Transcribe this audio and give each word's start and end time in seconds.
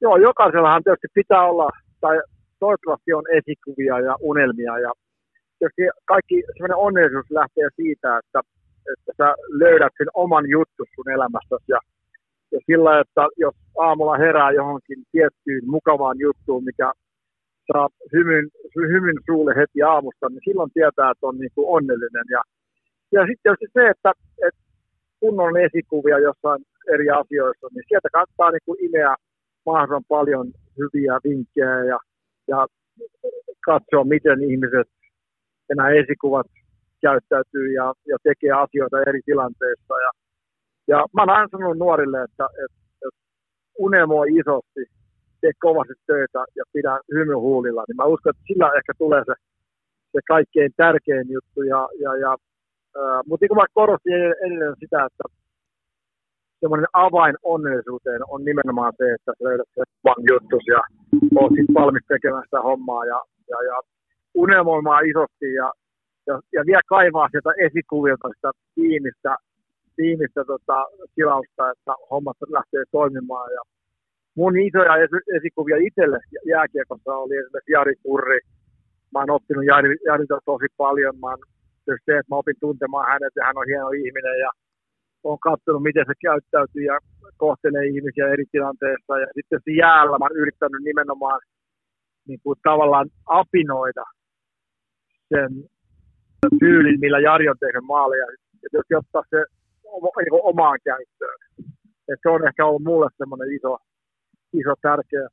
joo, 0.00 0.16
jokaisellahan 0.16 0.82
tietysti 0.82 1.08
pitää 1.14 1.42
olla, 1.50 1.68
tai 2.00 2.16
toivottavasti 2.60 3.12
on 3.12 3.24
esikuvia 3.38 4.00
ja 4.00 4.16
unelmia. 4.20 4.78
Ja 4.78 4.92
tietysti 5.58 5.82
kaikki 6.04 6.42
sellainen 6.52 6.84
onnellisuus 6.86 7.30
lähtee 7.30 7.68
siitä, 7.76 8.18
että, 8.18 8.40
että 8.92 9.12
sä 9.18 9.34
löydät 9.48 9.92
sen 9.98 10.10
oman 10.14 10.50
juttu 10.50 10.82
sun 10.94 11.10
elämästäsi. 11.10 11.64
Ja, 11.68 11.80
ja 12.52 12.60
sillä, 12.66 13.00
että 13.00 13.22
jos 13.36 13.54
aamulla 13.78 14.16
herää 14.16 14.50
johonkin 14.50 15.00
tiettyyn 15.12 15.64
mukavaan 15.66 16.18
juttuun, 16.18 16.64
mikä 16.64 16.92
saa 17.72 17.88
hymyn, 18.12 18.46
hymyn 18.92 19.18
suulle 19.26 19.52
heti 19.56 19.82
aamusta, 19.82 20.28
niin 20.28 20.46
silloin 20.48 20.70
tietää, 20.74 21.10
että 21.10 21.26
on 21.26 21.38
niin 21.38 21.54
kuin 21.54 21.68
onnellinen. 21.76 22.26
Ja, 22.30 22.42
ja 23.12 23.20
sitten 23.26 23.42
tietysti 23.42 23.66
se, 23.72 23.88
että, 23.88 24.12
että 24.46 24.60
kun 25.20 25.40
on 25.40 25.56
esikuvia 25.66 26.18
jossain 26.18 26.62
eri 26.94 27.10
asioissa, 27.10 27.66
niin 27.74 27.84
sieltä 27.88 28.08
kannattaa 28.12 28.50
niin 28.50 28.66
kuin 28.66 28.84
imeä 28.84 29.16
mahdollisimman 29.66 30.04
paljon 30.08 30.46
hyviä 30.78 31.14
vinkkejä 31.24 31.84
ja, 31.84 31.98
ja 32.48 32.66
katsoa, 33.64 34.04
miten 34.04 34.38
ihmiset 34.50 34.88
ja 35.68 35.74
nämä 35.76 35.90
esikuvat 35.90 36.46
käyttäytyy 37.02 37.72
ja, 37.72 37.94
ja 38.10 38.16
tekee 38.22 38.50
asioita 38.50 39.00
eri 39.08 39.20
tilanteissa. 39.24 39.94
Ja, 40.04 40.10
ja 40.88 40.98
mä 41.14 41.22
oon 41.22 41.30
aina 41.30 41.48
sanonut 41.50 41.78
nuorille, 41.78 42.18
että, 42.22 42.46
että, 42.64 42.78
että 43.06 43.20
unelmoi 43.78 44.26
isosti, 44.40 44.82
tee 45.40 45.52
kovasti 45.60 45.94
töitä 46.06 46.44
ja 46.56 46.64
pidä 46.72 46.98
hymy 47.14 47.34
huulilla, 47.34 47.84
niin 47.88 47.96
mä 47.96 48.04
uskon, 48.04 48.30
että 48.30 48.48
sillä 48.48 48.66
ehkä 48.78 48.92
tulee 48.98 49.22
se, 49.26 49.34
se 50.12 50.20
kaikkein 50.28 50.72
tärkein 50.76 51.26
juttu. 51.36 51.62
Ja, 51.62 51.88
ja, 52.04 52.16
ja, 52.16 52.36
mutta 53.26 53.42
niin 53.42 53.48
kuin 53.48 53.60
mä 53.60 53.74
korostin 53.74 54.14
edelleen 54.14 54.76
sitä, 54.80 54.98
että 55.08 55.24
semmoinen 56.60 56.86
avain 56.92 57.36
onnellisuuteen 57.42 58.20
on 58.28 58.44
nimenomaan 58.44 58.92
se, 58.98 59.04
että 59.14 59.32
löydät 59.40 59.68
sen 59.74 59.84
juttus 60.30 60.64
ja 60.74 60.80
oot 61.36 61.52
sit 61.56 61.74
valmis 61.74 62.06
tekemään 62.08 62.42
sitä 62.46 62.60
hommaa 62.60 63.04
ja, 63.04 63.20
ja, 63.50 63.58
ja 63.70 63.76
unelmoimaan 64.34 65.06
isosti 65.10 65.54
ja, 65.54 65.72
ja, 66.26 66.40
ja 66.52 66.62
vielä 66.66 66.90
kaivaa 66.94 67.28
sieltä 67.30 67.50
esikuvilta 67.66 68.28
sitä 68.34 68.50
tiimistä, 68.74 69.36
tiimistä 69.96 70.44
tota, 70.44 70.86
tilausta, 71.14 71.70
että 71.70 71.92
hommat 72.10 72.36
lähtee 72.48 72.84
toimimaan. 72.92 73.52
Ja 73.52 73.62
mun 74.36 74.58
isoja 74.58 74.94
esikuvia 75.36 75.76
itselle 75.76 76.18
jääkiekossa 76.46 77.16
oli 77.16 77.36
esimerkiksi 77.36 77.72
Jari 77.72 77.94
Kurri. 78.02 78.38
Mä 79.12 79.18
oon 79.18 79.30
oppinut 79.30 79.64
Jari, 79.64 79.96
Jarilta 80.06 80.38
tosi 80.44 80.66
paljon. 80.76 81.14
Mä 81.20 81.26
oon 81.26 81.38
se, 81.84 81.92
että 82.18 82.30
mä 82.30 82.36
opin 82.36 82.60
tuntemaan 82.60 83.08
hänet 83.12 83.32
ja 83.36 83.44
hän 83.46 83.58
on 83.58 83.66
hieno 83.66 83.90
ihminen 83.90 84.38
ja 84.44 84.50
olen 85.28 85.46
katsonut, 85.48 85.82
miten 85.88 86.06
se 86.08 86.14
käyttäytyy 86.26 86.84
ja 86.92 86.96
kohtelee 87.44 87.86
ihmisiä 87.86 88.32
eri 88.34 88.44
tilanteissa. 88.52 89.12
Ja 89.22 89.28
sitten 89.36 89.60
se 89.64 89.70
jäällä 89.82 90.18
mä 90.18 90.26
olen 90.26 90.42
yrittänyt 90.42 90.82
nimenomaan 90.84 91.40
niin 92.28 92.40
kuin 92.42 92.56
tavallaan 92.62 93.08
apinoida 93.26 94.04
sen 95.30 95.50
tyylin, 96.58 97.00
millä 97.00 97.18
Jari 97.20 97.48
on 97.48 97.58
tehnyt 97.60 97.84
maaleja. 97.84 98.26
Ja 98.62 98.68
jos 98.72 99.04
ottaa 99.04 99.24
se 99.30 99.40
niin 100.16 100.46
omaan 100.52 100.78
käyttöön. 100.84 101.38
Et 102.10 102.20
se 102.22 102.28
on 102.28 102.48
ehkä 102.48 102.66
ollut 102.66 102.88
mulle 102.90 103.08
semmoinen 103.16 103.52
iso, 103.56 103.78
iso 104.60 104.74
tärkeä, 104.82 105.28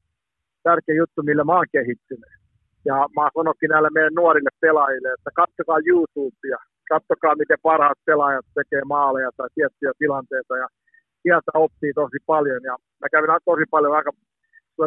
tärkeä 0.63 0.95
juttu, 0.95 1.23
millä 1.23 1.43
mä 1.43 1.55
oon 1.55 1.65
kehittynyt. 1.71 2.33
Ja 2.85 2.95
mä 3.15 3.29
sanonkin 3.33 3.69
näille 3.69 3.89
meidän 3.93 4.13
nuorille 4.13 4.49
pelaajille, 4.61 5.09
että 5.13 5.29
katsokaa 5.41 5.85
YouTubea, 5.87 6.59
katsokaa 6.89 7.35
miten 7.35 7.57
parhaat 7.61 7.99
pelaajat 8.05 8.45
tekee 8.55 8.81
maaleja 8.85 9.29
tai 9.37 9.49
tiettyjä 9.55 9.91
tilanteita 9.99 10.57
ja 10.57 10.67
sieltä 11.21 11.51
oppii 11.53 11.93
tosi 11.93 12.19
paljon. 12.25 12.61
Ja 12.63 12.75
mä 13.01 13.07
kävin 13.11 13.29
tosi 13.45 13.65
paljon 13.71 13.95
aika 13.95 14.11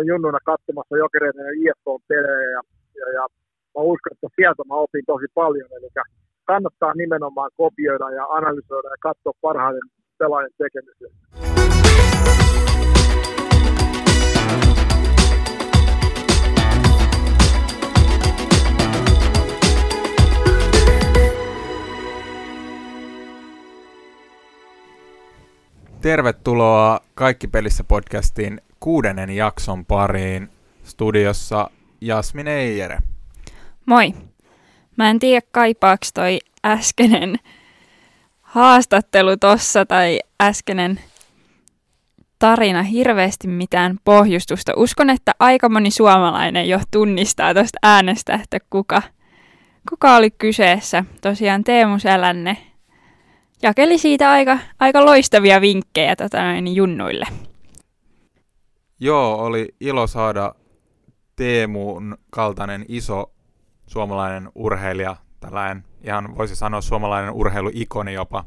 junnuna 0.06 0.38
katsomassa 0.50 0.96
jokereiden 0.96 1.46
ja 1.46 1.54
IFK 1.62 1.86
pelejä 2.08 2.50
ja, 2.56 2.60
ja, 3.00 3.06
ja 3.16 3.24
mä 3.74 3.80
uskon, 3.92 4.12
että 4.12 4.28
sieltä 4.36 4.62
mä 4.68 4.74
opin 4.74 5.04
tosi 5.06 5.26
paljon. 5.34 5.68
Eli 5.76 5.88
kannattaa 6.44 6.92
nimenomaan 6.94 7.50
kopioida 7.56 8.10
ja 8.10 8.24
analysoida 8.26 8.88
ja 8.88 8.96
katsoa 9.00 9.32
parhaiden 9.40 9.86
pelaajien 10.18 10.52
tekemisiä. 10.58 11.45
Tervetuloa 26.06 27.00
Kaikki 27.14 27.48
pelissä 27.48 27.84
podcastin 27.84 28.60
kuudennen 28.80 29.30
jakson 29.30 29.86
pariin. 29.86 30.48
Studiossa 30.84 31.70
Jasmin 32.00 32.48
Eijere. 32.48 32.98
Moi. 33.86 34.14
Mä 34.96 35.10
en 35.10 35.18
tiedä 35.18 35.46
kaipaaks 35.52 36.12
toi 36.12 36.38
äskenen 36.66 37.36
haastattelu 38.42 39.36
tossa 39.36 39.86
tai 39.86 40.20
äskenen 40.42 41.00
tarina 42.38 42.82
hirveästi 42.82 43.48
mitään 43.48 43.98
pohjustusta. 44.04 44.72
Uskon, 44.76 45.10
että 45.10 45.32
aika 45.38 45.68
moni 45.68 45.90
suomalainen 45.90 46.68
jo 46.68 46.80
tunnistaa 46.90 47.54
tuosta 47.54 47.78
äänestä, 47.82 48.34
että 48.34 48.58
kuka, 48.70 49.02
kuka 49.90 50.16
oli 50.16 50.30
kyseessä. 50.30 51.04
Tosiaan 51.20 51.64
Teemu 51.64 51.98
Selänne 51.98 52.65
jakeli 53.62 53.98
siitä 53.98 54.30
aika, 54.30 54.58
aika 54.78 55.04
loistavia 55.04 55.60
vinkkejä 55.60 56.16
tota 56.16 56.42
noin, 56.42 56.74
junnuille. 56.74 57.26
Joo, 59.00 59.34
oli 59.34 59.68
ilo 59.80 60.06
saada 60.06 60.54
Teemun 61.36 62.18
kaltainen 62.30 62.84
iso 62.88 63.32
suomalainen 63.86 64.48
urheilija, 64.54 65.16
tällainen 65.40 65.84
ihan 66.02 66.36
voisi 66.38 66.56
sanoa 66.56 66.80
suomalainen 66.80 67.32
urheiluikoni 67.32 68.12
jopa 68.12 68.44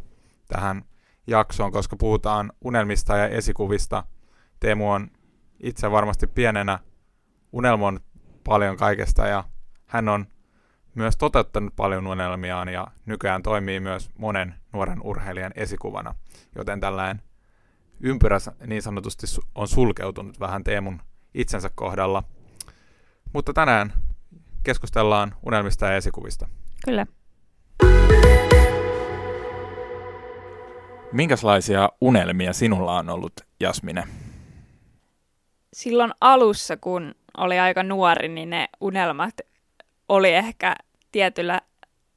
tähän 0.48 0.84
jaksoon, 1.28 1.72
koska 1.72 1.96
puhutaan 1.96 2.52
unelmista 2.62 3.18
ja 3.18 3.28
esikuvista. 3.28 4.04
Teemu 4.60 4.92
on 4.92 5.08
itse 5.64 5.92
varmasti 5.92 6.28
pienenä 6.28 6.80
unelmon 7.52 8.00
paljon 8.44 8.78
kaikesta 8.78 9.28
ja 9.28 9.44
hän 9.86 10.10
on 10.10 10.26
myös 10.96 11.18
toteuttanut 11.18 11.76
paljon 11.76 12.08
unelmiaan 12.08 12.70
ja 12.70 12.88
nykyään 13.06 13.44
toimii 13.44 13.80
myös 13.80 14.10
monen 14.18 14.56
nuoren 14.74 15.02
urheilijan 15.04 15.52
esikuvana, 15.56 16.16
joten 16.56 16.80
tällainen 16.80 17.22
ympyrä 18.00 18.38
niin 18.68 18.82
sanotusti 18.82 19.28
on 19.56 19.68
sulkeutunut 19.68 20.40
vähän 20.40 20.64
Teemun 20.64 21.02
itsensä 21.34 21.70
kohdalla. 21.76 22.24
Mutta 23.34 23.54
tänään 23.54 23.94
keskustellaan 24.64 25.36
unelmista 25.46 25.86
ja 25.86 25.96
esikuvista. 25.96 26.48
Kyllä. 26.86 27.06
Minkälaisia 31.12 31.90
unelmia 32.02 32.54
sinulla 32.54 32.98
on 32.98 33.10
ollut, 33.10 33.34
Jasmine? 33.60 34.04
Silloin 35.74 36.12
alussa, 36.22 36.78
kun 36.78 37.16
oli 37.38 37.60
aika 37.60 37.84
nuori, 37.84 38.28
niin 38.28 38.50
ne 38.50 38.70
unelmat 38.82 39.34
oli 40.10 40.34
ehkä 40.34 40.76
tietyllä 41.12 41.62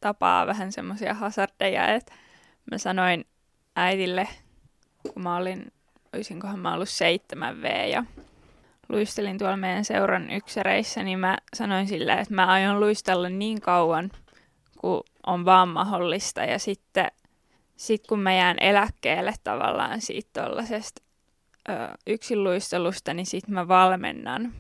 tapaa 0.01 0.47
vähän 0.47 0.73
semmoisia 0.73 1.15
hazardeja, 1.15 1.95
että 1.95 2.13
mä 2.71 2.79
sanoin 2.79 3.25
äidille, 3.77 4.29
kun 5.13 5.23
mä 5.23 5.37
olin, 5.37 5.73
olisinkohan 6.13 6.59
mä 6.59 6.75
ollut 6.75 6.89
7V 6.89 7.87
ja 7.89 8.05
luistelin 8.89 9.39
tuolla 9.39 9.57
meidän 9.57 9.85
seuran 9.85 10.31
yksäreissä, 10.31 11.03
niin 11.03 11.19
mä 11.19 11.39
sanoin 11.55 11.87
sillä, 11.87 12.15
että 12.15 12.35
mä 12.35 12.47
aion 12.47 12.81
luistella 12.81 13.29
niin 13.29 13.61
kauan, 13.61 14.11
kun 14.79 15.05
on 15.27 15.45
vaan 15.45 15.69
mahdollista. 15.69 16.41
Ja 16.41 16.59
sitten 16.59 17.11
sit 17.77 18.07
kun 18.07 18.21
mä 18.21 18.33
jään 18.33 18.57
eläkkeelle 18.61 19.35
tavallaan 19.45 20.01
siitä 20.01 20.43
tuollaisesta 20.43 21.03
yksin 22.07 22.45
luistelusta, 22.45 23.15
niin 23.15 23.27
sitten 23.27 23.55
mä 23.55 23.69
valmennan 23.69 24.55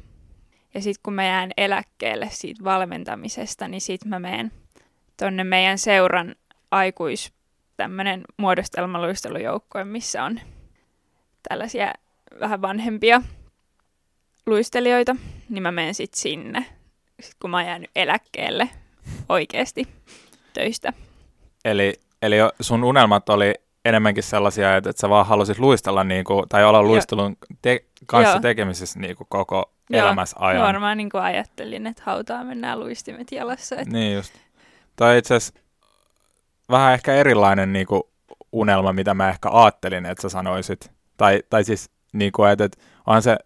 ja 0.74 0.80
sitten 0.82 1.02
kun 1.02 1.14
mä 1.14 1.24
jään 1.24 1.50
eläkkeelle 1.56 2.28
siitä 2.30 2.64
valmentamisesta, 2.64 3.68
niin 3.68 3.80
sitten 3.80 4.08
mä 4.08 4.18
menen 4.18 4.52
tonne 5.16 5.44
meidän 5.44 5.78
seuran 5.78 6.34
aikuis 6.70 7.32
tämmöinen 7.76 8.22
muodostelmaluistelujoukkue, 8.36 9.84
missä 9.84 10.24
on 10.24 10.40
tällaisia 11.48 11.92
vähän 12.40 12.62
vanhempia 12.62 13.22
luistelijoita, 14.46 15.16
niin 15.48 15.62
mä 15.62 15.72
menen 15.72 15.94
sitten 15.94 16.20
sinne, 16.20 16.66
sit 17.20 17.34
kun 17.40 17.50
mä 17.50 17.56
oon 17.56 17.66
jäänyt 17.66 17.90
eläkkeelle 17.96 18.68
oikeasti 19.28 19.88
töistä. 20.54 20.92
Eli, 21.64 22.00
eli 22.22 22.36
sun 22.60 22.84
unelmat 22.84 23.28
oli 23.28 23.54
enemmänkin 23.84 24.22
sellaisia, 24.22 24.76
että, 24.76 24.90
että 24.90 25.00
sä 25.00 25.08
vaan 25.08 25.26
halusit 25.26 25.58
luistella 25.58 26.04
niin 26.04 26.24
kuin, 26.24 26.48
tai 26.48 26.64
olla 26.64 26.82
luistelun 26.82 27.36
te- 27.62 27.84
kanssa 28.06 28.32
Joo. 28.32 28.40
tekemisissä 28.40 29.00
niin 29.00 29.16
kuin 29.16 29.26
koko 29.30 29.72
elämässä 29.92 30.36
ajan. 30.38 30.62
varmaan 30.62 30.96
niin 30.96 31.10
kuin 31.10 31.22
ajattelin, 31.22 31.86
että 31.86 32.02
hautaa 32.06 32.44
mennään 32.44 32.80
luistimet 32.80 33.32
jalassa. 33.32 33.76
Että... 33.76 33.92
Niin 33.92 34.14
just. 34.14 34.34
Tai 34.96 35.18
itse 35.18 35.34
asiassa 35.34 35.60
vähän 36.70 36.92
ehkä 36.94 37.14
erilainen 37.14 37.72
niin 37.72 37.86
kuin 37.86 38.02
unelma, 38.52 38.92
mitä 38.92 39.14
mä 39.14 39.28
ehkä 39.28 39.48
ajattelin, 39.52 40.06
että 40.06 40.22
sä 40.22 40.28
sanoisit. 40.28 40.90
Tai, 41.16 41.42
tai 41.50 41.64
siis, 41.64 41.90
niin 42.12 42.32
kuin, 42.32 42.50
että, 42.50 42.64
että 42.64 42.78
on 43.06 43.22
se 43.22 43.36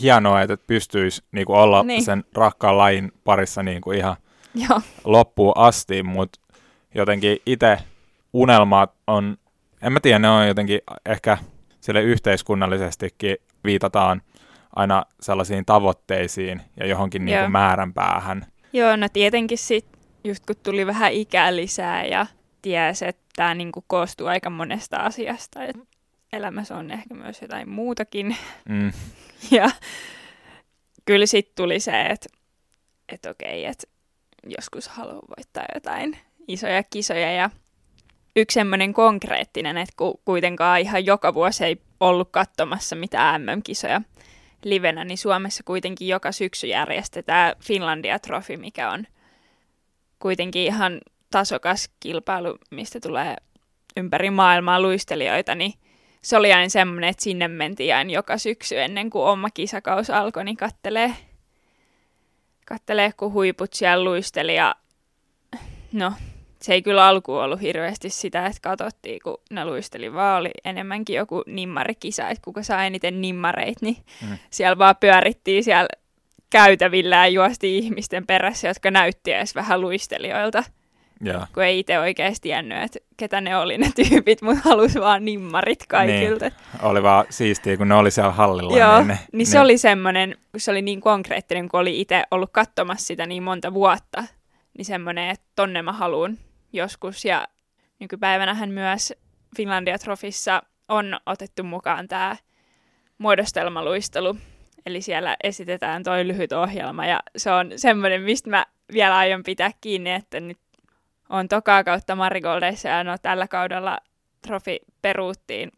hienoa, 0.00 0.42
että 0.42 0.56
pystyisi 0.66 1.22
niin 1.32 1.46
kuin 1.46 1.58
olla 1.58 1.82
Niin. 1.82 2.04
sen 2.04 2.24
rakkaan 2.34 2.78
lajin 2.78 3.12
parissa 3.24 3.62
niin 3.62 3.80
kuin 3.80 3.98
ihan 3.98 4.16
Joo, 4.54 4.80
loppuun 5.04 5.52
asti, 5.56 6.02
mutta 6.02 6.40
jotenkin 6.94 7.38
itse 7.46 7.78
unelmat 8.32 8.92
on, 9.06 9.36
en 9.84 9.92
mä 9.92 10.00
tiedä, 10.00 10.18
ne 10.18 10.28
on 10.28 10.48
jotenkin 10.48 10.80
ehkä 11.06 11.38
sille 11.80 12.02
yhteiskunnallisestikin 12.02 13.36
viitataan 13.64 14.22
aina 14.76 15.04
sellaisiin 15.20 15.64
tavoitteisiin 15.64 16.62
ja 16.80 16.86
johonkin 16.86 17.24
niin 17.24 17.38
kuin 17.38 17.52
määränpäähän. 17.52 18.46
Joo 18.72 18.96
no 18.96 19.08
tietenkin 19.12 19.58
sit, 19.58 19.86
just 20.24 20.46
kun 20.46 20.56
tuli 20.62 20.86
vähän 20.86 21.12
ikää 21.12 21.56
lisää 21.56 22.04
ja 22.04 22.26
tiesi, 22.62 23.06
että 23.06 23.22
tämä 23.36 23.54
niinku 23.54 23.84
koostuu 23.86 24.26
aika 24.26 24.50
monesta 24.50 24.96
asiasta, 24.96 25.64
että 25.64 25.82
elämässä 26.32 26.76
on 26.76 26.90
ehkä 26.90 27.14
myös 27.14 27.42
jotain 27.42 27.68
muutakin. 27.68 28.36
Mm, 28.68 28.92
Ja 29.50 29.70
kyllä 31.04 31.26
sitten 31.26 31.54
tuli 31.56 31.80
se, 31.80 32.02
että 32.02 32.28
et 33.08 33.26
okei, 33.26 33.64
että 33.64 33.86
joskus 34.56 34.88
haluan 34.88 35.22
voittaa 35.38 35.64
jotain 35.74 36.18
isoja 36.48 36.82
kisoja. 36.82 37.32
Ja 37.32 37.50
yksi 38.36 38.54
semmoinen 38.54 38.92
konkreettinen, 38.94 39.76
että 39.76 39.94
ku, 39.96 40.20
kuitenkaan 40.24 40.80
ihan 40.80 41.06
joka 41.06 41.34
vuosi 41.34 41.64
ei 41.64 41.80
ollut 42.00 42.28
katsomassa 42.30 42.96
mitään 42.96 43.42
MM-kisoja 43.42 44.00
livenä, 44.64 45.04
niin 45.04 45.18
Suomessa 45.18 45.62
kuitenkin 45.62 46.08
joka 46.08 46.32
syksy 46.32 46.66
järjestetään 46.66 47.54
Finlandia 47.60 48.18
Trophy, 48.18 48.56
mikä 48.56 48.90
on 48.90 49.06
kuitenkin 50.18 50.62
ihan 50.62 51.00
tasokas 51.30 51.90
kilpailu, 52.00 52.58
mistä 52.70 53.00
tulee 53.00 53.36
ympäri 53.96 54.30
maailmaa 54.30 54.82
luistelijoita, 54.82 55.54
niin 55.54 55.74
se 56.22 56.36
oli 56.36 56.52
aina 56.52 56.68
semmoinen, 56.68 57.10
että 57.10 57.22
sinne 57.22 57.48
mentiin 57.48 57.94
aina 57.94 58.12
joka 58.12 58.38
syksy 58.38 58.80
ennen 58.80 59.10
kuin 59.10 59.24
oma 59.24 59.50
kisakaus 59.50 60.10
alkoi, 60.10 60.44
niin 60.44 60.56
kattelee, 60.56 61.14
kattelee 62.66 63.12
kun 63.16 63.32
huiput 63.32 63.72
siellä 63.72 64.04
luisteli 64.04 64.56
ja 64.56 64.74
no, 65.92 66.12
se 66.64 66.74
ei 66.74 66.82
kyllä 66.82 67.06
alkuun 67.06 67.42
ollut 67.42 67.60
hirveästi 67.60 68.10
sitä, 68.10 68.46
että 68.46 68.58
katsottiin, 68.62 69.20
kun 69.24 69.36
ne 69.50 69.64
luisteli, 69.64 70.12
vaan 70.12 70.40
oli 70.40 70.50
enemmänkin 70.64 71.16
joku 71.16 71.42
nimmarikisa, 71.46 72.28
että 72.28 72.42
kuka 72.44 72.62
saa 72.62 72.84
eniten 72.84 73.20
nimmareit, 73.20 73.82
niin 73.82 73.96
Mm. 74.22 74.38
siellä 74.50 74.78
vaan 74.78 74.96
pyörittiin 75.00 75.64
siellä 75.64 75.88
käytävillä 76.50 77.16
ja 77.16 77.28
juosti 77.28 77.78
ihmisten 77.78 78.26
perässä, 78.26 78.68
jotka 78.68 78.90
näytti 78.90 79.32
edes 79.32 79.54
vähän 79.54 79.80
luistelijoilta 79.80 80.64
ja, 81.24 81.46
kun 81.54 81.62
ei 81.64 81.78
itse 81.78 81.98
oikeasti 81.98 82.48
tiennyt, 82.48 82.82
että 82.82 82.98
ketä 83.16 83.40
ne 83.40 83.56
oli 83.56 83.78
ne 83.78 83.90
tyypit, 83.96 84.42
mutta 84.42 84.60
halusi 84.68 85.00
vaan 85.00 85.24
nimmarit 85.24 85.86
kaikilta. 85.88 86.44
Niin. 86.44 86.54
oli 86.82 87.02
vaan 87.02 87.24
siistiä, 87.30 87.76
kun 87.76 87.88
ne 87.88 87.94
oli 87.94 88.10
siellä 88.10 88.32
hallilla. 88.32 88.78
Joo, 88.78 88.98
niin, 88.98 89.08
ne, 89.08 89.18
niin 89.32 89.46
se 89.46 89.60
oli 89.60 89.78
semmoinen, 89.78 90.36
kun 90.52 90.60
se 90.60 90.70
oli 90.70 90.82
niin 90.82 91.00
konkreettinen, 91.00 91.68
kun 91.68 91.80
oli 91.80 92.00
itse 92.00 92.22
ollut 92.30 92.50
katsomassa 92.52 93.06
sitä 93.06 93.26
niin 93.26 93.42
monta 93.42 93.74
vuotta, 93.74 94.24
niin 94.78 94.84
semmoinen, 94.84 95.28
että 95.30 95.46
tonne 95.56 95.82
mä 95.82 95.92
haluan 95.92 96.38
joskus. 96.74 97.24
Ja 97.24 97.48
nykypäivänähän 97.98 98.70
myös 98.70 99.12
Finlandia 99.56 99.98
Trofissa 99.98 100.62
on 100.88 101.20
otettu 101.26 101.62
mukaan 101.62 102.08
tämä 102.08 102.36
muodostelmaluistelu, 103.18 104.36
eli 104.86 105.00
siellä 105.00 105.36
esitetään 105.44 106.02
toi 106.02 106.26
lyhyt 106.26 106.52
ohjelma, 106.52 107.06
ja 107.06 107.20
se 107.36 107.50
on 107.50 107.72
semmoinen, 107.76 108.22
mistä 108.22 108.50
mä 108.50 108.66
vielä 108.92 109.16
aion 109.16 109.42
pitää 109.42 109.70
kiinni, 109.80 110.12
että 110.12 110.40
nyt 110.40 110.58
on 111.28 111.48
tokaa 111.48 111.84
kautta 111.84 112.16
Marigoldeissa, 112.16 112.88
ja 112.88 113.04
no 113.04 113.16
tällä 113.22 113.48
kaudella 113.48 113.98
trofi 114.42 114.80
peruuttiin 115.02 115.72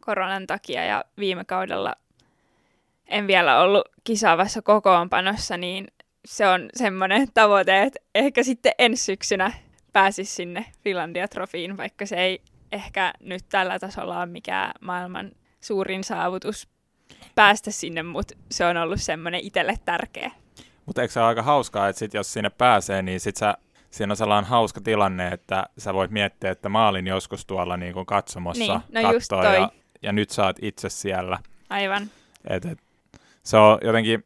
koronan 0.00 0.46
takia, 0.46 0.84
ja 0.84 1.04
viime 1.18 1.44
kaudella 1.44 1.94
en 3.06 3.26
vielä 3.26 3.60
ollut 3.60 3.88
kisaavassa 4.04 4.62
kokoonpanossa, 4.62 5.56
niin 5.56 5.86
se 6.24 6.48
on 6.48 6.68
semmoinen 6.74 7.28
tavoite, 7.34 7.82
että 7.82 8.00
ehkä 8.14 8.42
sitten 8.42 8.72
ensi 8.78 9.04
syksynä 9.04 9.52
pääsisi 9.96 10.34
sinne 10.34 10.64
Finlandia 10.84 11.28
Trofiin, 11.28 11.76
vaikka 11.76 12.06
se 12.06 12.16
ei 12.16 12.40
ehkä 12.72 13.12
nyt 13.20 13.44
tällä 13.48 13.78
tasolla 13.78 14.18
ole 14.18 14.26
mikään 14.26 14.72
maailman 14.80 15.32
suurin 15.60 16.04
saavutus 16.04 16.68
päästä 17.34 17.70
sinne, 17.70 18.02
mutta 18.02 18.34
se 18.50 18.64
on 18.64 18.76
ollut 18.76 19.00
semmoinen 19.00 19.40
itselle 19.40 19.74
tärkeä. 19.84 20.30
Mutta 20.86 21.02
eikö 21.02 21.12
se 21.12 21.20
ole 21.20 21.28
aika 21.28 21.42
hauskaa, 21.42 21.88
että 21.88 21.98
sit 21.98 22.14
jos 22.14 22.32
sinne 22.32 22.50
pääsee, 22.50 23.02
niin 23.02 23.20
sit 23.20 23.36
sä, 23.36 23.54
siinä 23.90 24.12
on 24.12 24.16
sellainen 24.16 24.50
hauska 24.50 24.80
tilanne, 24.80 25.28
että 25.28 25.66
sä 25.78 25.94
voit 25.94 26.10
miettiä, 26.10 26.50
että 26.50 26.68
mä 26.68 26.88
olin 26.88 27.06
joskus 27.06 27.46
tuolla 27.46 27.76
niin 27.76 27.94
kuin 27.94 28.06
katsomossa 28.06 28.80
Niin, 28.88 29.04
no 29.04 29.12
kattoo 29.12 29.42
ja, 29.42 29.70
ja 30.02 30.12
nyt 30.12 30.30
sä 30.30 30.44
oot 30.44 30.56
itse 30.62 30.88
siellä. 30.88 31.38
Aivan. 31.70 32.10
Et, 32.50 32.64
et, 32.64 32.78
se 33.42 33.56
on 33.56 33.78
jotenkin 33.82 34.24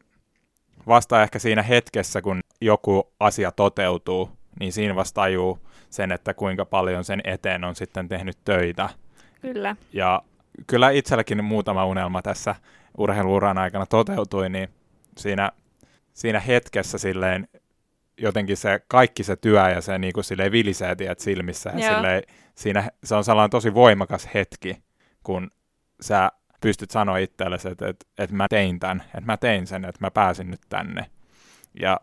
vasta 0.86 1.22
ehkä 1.22 1.38
siinä 1.38 1.62
hetkessä, 1.62 2.22
kun 2.22 2.40
joku 2.60 3.12
asia 3.20 3.52
toteutuu, 3.52 4.39
niin 4.60 4.72
siinä 4.72 4.94
vasta 4.94 5.20
tajuu 5.20 5.58
sen, 5.90 6.12
että 6.12 6.34
kuinka 6.34 6.64
paljon 6.64 7.04
sen 7.04 7.20
eteen 7.24 7.64
on 7.64 7.74
sitten 7.74 8.08
tehnyt 8.08 8.38
töitä. 8.44 8.88
Kyllä. 9.40 9.76
Ja 9.92 10.22
kyllä 10.66 10.90
itselläkin 10.90 11.44
muutama 11.44 11.86
unelma 11.86 12.22
tässä 12.22 12.54
urheiluuran 12.98 13.58
aikana 13.58 13.86
toteutui, 13.86 14.48
niin 14.48 14.68
siinä, 15.18 15.52
siinä 16.14 16.40
hetkessä 16.40 16.98
silleen 16.98 17.48
jotenkin 18.18 18.56
se 18.56 18.80
kaikki 18.88 19.24
se 19.24 19.36
työ 19.36 19.68
ja 19.68 19.80
se 19.80 19.98
niin 19.98 20.12
kuin 20.12 20.24
silleen 20.24 20.52
vilisee 20.52 20.96
tiedät, 20.96 21.20
silmissä. 21.20 21.72
Ja 21.76 21.94
silleen, 21.94 22.22
siinä, 22.54 22.88
se 23.04 23.14
on 23.14 23.24
sellainen 23.24 23.50
tosi 23.50 23.74
voimakas 23.74 24.28
hetki, 24.34 24.82
kun 25.22 25.50
sä 26.00 26.32
pystyt 26.60 26.90
sanoa 26.90 27.16
itsellesi, 27.16 27.68
että, 27.68 27.88
että, 27.88 28.06
että 28.18 28.36
mä 28.36 28.46
tein 28.50 28.80
tämän, 28.80 29.02
että 29.06 29.26
mä 29.26 29.36
tein 29.36 29.66
sen, 29.66 29.84
että 29.84 29.98
mä 30.00 30.10
pääsin 30.10 30.50
nyt 30.50 30.60
tänne. 30.68 31.06
Ja 31.80 32.00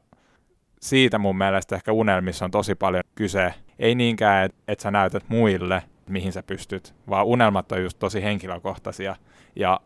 siitä 0.82 1.18
mun 1.18 1.38
mielestä 1.38 1.76
ehkä 1.76 1.92
unelmissa 1.92 2.46
on 2.46 2.52
tosi 2.52 2.76
paljon 2.76 3.04
kyse. 3.16 3.54
Ei 3.80 3.96
niinkään, 3.96 4.46
että, 4.46 4.58
että 4.68 4.84
sä 4.84 4.92
näytät 4.92 5.24
muille, 5.28 5.84
mihin 6.10 6.34
sä 6.34 6.44
pystyt, 6.44 6.96
vaan 7.10 7.26
unelmat 7.26 7.72
on 7.72 7.84
just 7.84 8.00
tosi 8.00 8.24
henkilökohtaisia. 8.24 9.16
Ja 9.56 9.80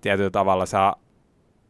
tietyllä 0.00 0.30
tavalla 0.30 0.66
sä 0.66 0.92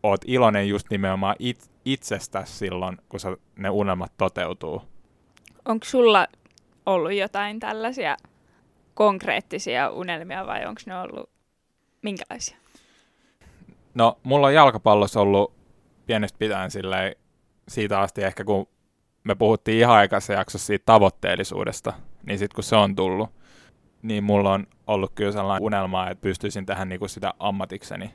oot 0.03 0.21
iloinen 0.27 0.69
just 0.69 0.91
nimenomaan 0.91 1.37
it, 1.39 1.71
itsestäsi 1.85 2.53
silloin, 2.53 2.99
kun 3.09 3.21
sä, 3.21 3.37
ne 3.57 3.71
unelmat 3.71 4.13
toteutuu. 4.17 4.83
Onko 5.65 5.85
sulla 5.85 6.27
ollut 6.87 7.13
jotain 7.13 7.61
tällaisia 7.61 8.17
konkreettisia 8.95 9.91
unelmia 9.91 10.47
vai 10.47 10.67
onko 10.67 10.81
ne 10.87 11.01
ollut 11.01 11.31
minkälaisia? 12.03 12.57
No, 13.95 14.19
mulla 14.23 14.47
on 14.47 14.55
jalkapallossa 14.55 15.21
ollut 15.21 15.53
pienestä 16.07 16.39
pitäen 16.39 16.71
silleen, 16.71 17.17
siitä 17.69 18.01
asti 18.01 18.25
ehkä 18.25 18.45
kun 18.45 18.69
me 19.25 19.35
puhuttiin 19.35 19.79
ihan 19.79 19.97
aikaisessa 19.97 20.33
jaksossa 20.33 20.67
siitä 20.67 20.83
tavoitteellisuudesta, 20.87 21.93
niin 22.27 22.39
sitten 22.39 22.55
kun 22.55 22.65
se 22.65 22.77
on 22.77 22.97
tullut, 22.97 23.31
niin 24.03 24.25
mulla 24.25 24.53
on 24.53 24.67
ollut 24.87 25.13
kyllä 25.15 25.33
sellainen 25.33 25.65
unelma, 25.65 26.11
että 26.11 26.23
pystyisin 26.23 26.67
tähän 26.67 26.89
niinku 26.89 27.09
sitä 27.09 27.35
ammatikseni. 27.39 28.11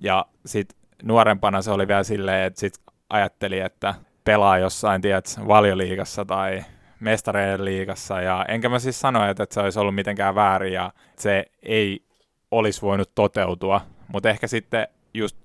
Ja 0.00 0.26
sitten 0.46 0.78
nuorempana 1.02 1.62
se 1.62 1.70
oli 1.70 1.88
vielä 1.88 2.02
silleen, 2.02 2.46
että 2.46 2.60
sit 2.60 2.74
ajatteli, 3.10 3.60
että 3.60 3.94
pelaa 4.24 4.58
jossain, 4.58 5.02
tiedät, 5.02 5.40
valioliigassa 5.48 6.24
tai 6.24 6.64
mestareiden 7.00 7.64
liigassa. 7.64 8.20
Ja 8.20 8.44
enkä 8.48 8.68
mä 8.68 8.78
siis 8.78 9.00
sano, 9.00 9.30
että 9.30 9.46
se 9.50 9.60
olisi 9.60 9.78
ollut 9.78 9.94
mitenkään 9.94 10.34
väärin 10.34 10.72
ja 10.72 10.92
se 11.16 11.44
ei 11.62 12.04
olisi 12.50 12.82
voinut 12.82 13.14
toteutua. 13.14 13.80
Mutta 14.08 14.30
ehkä 14.30 14.46
sitten 14.46 14.88
just 15.14 15.36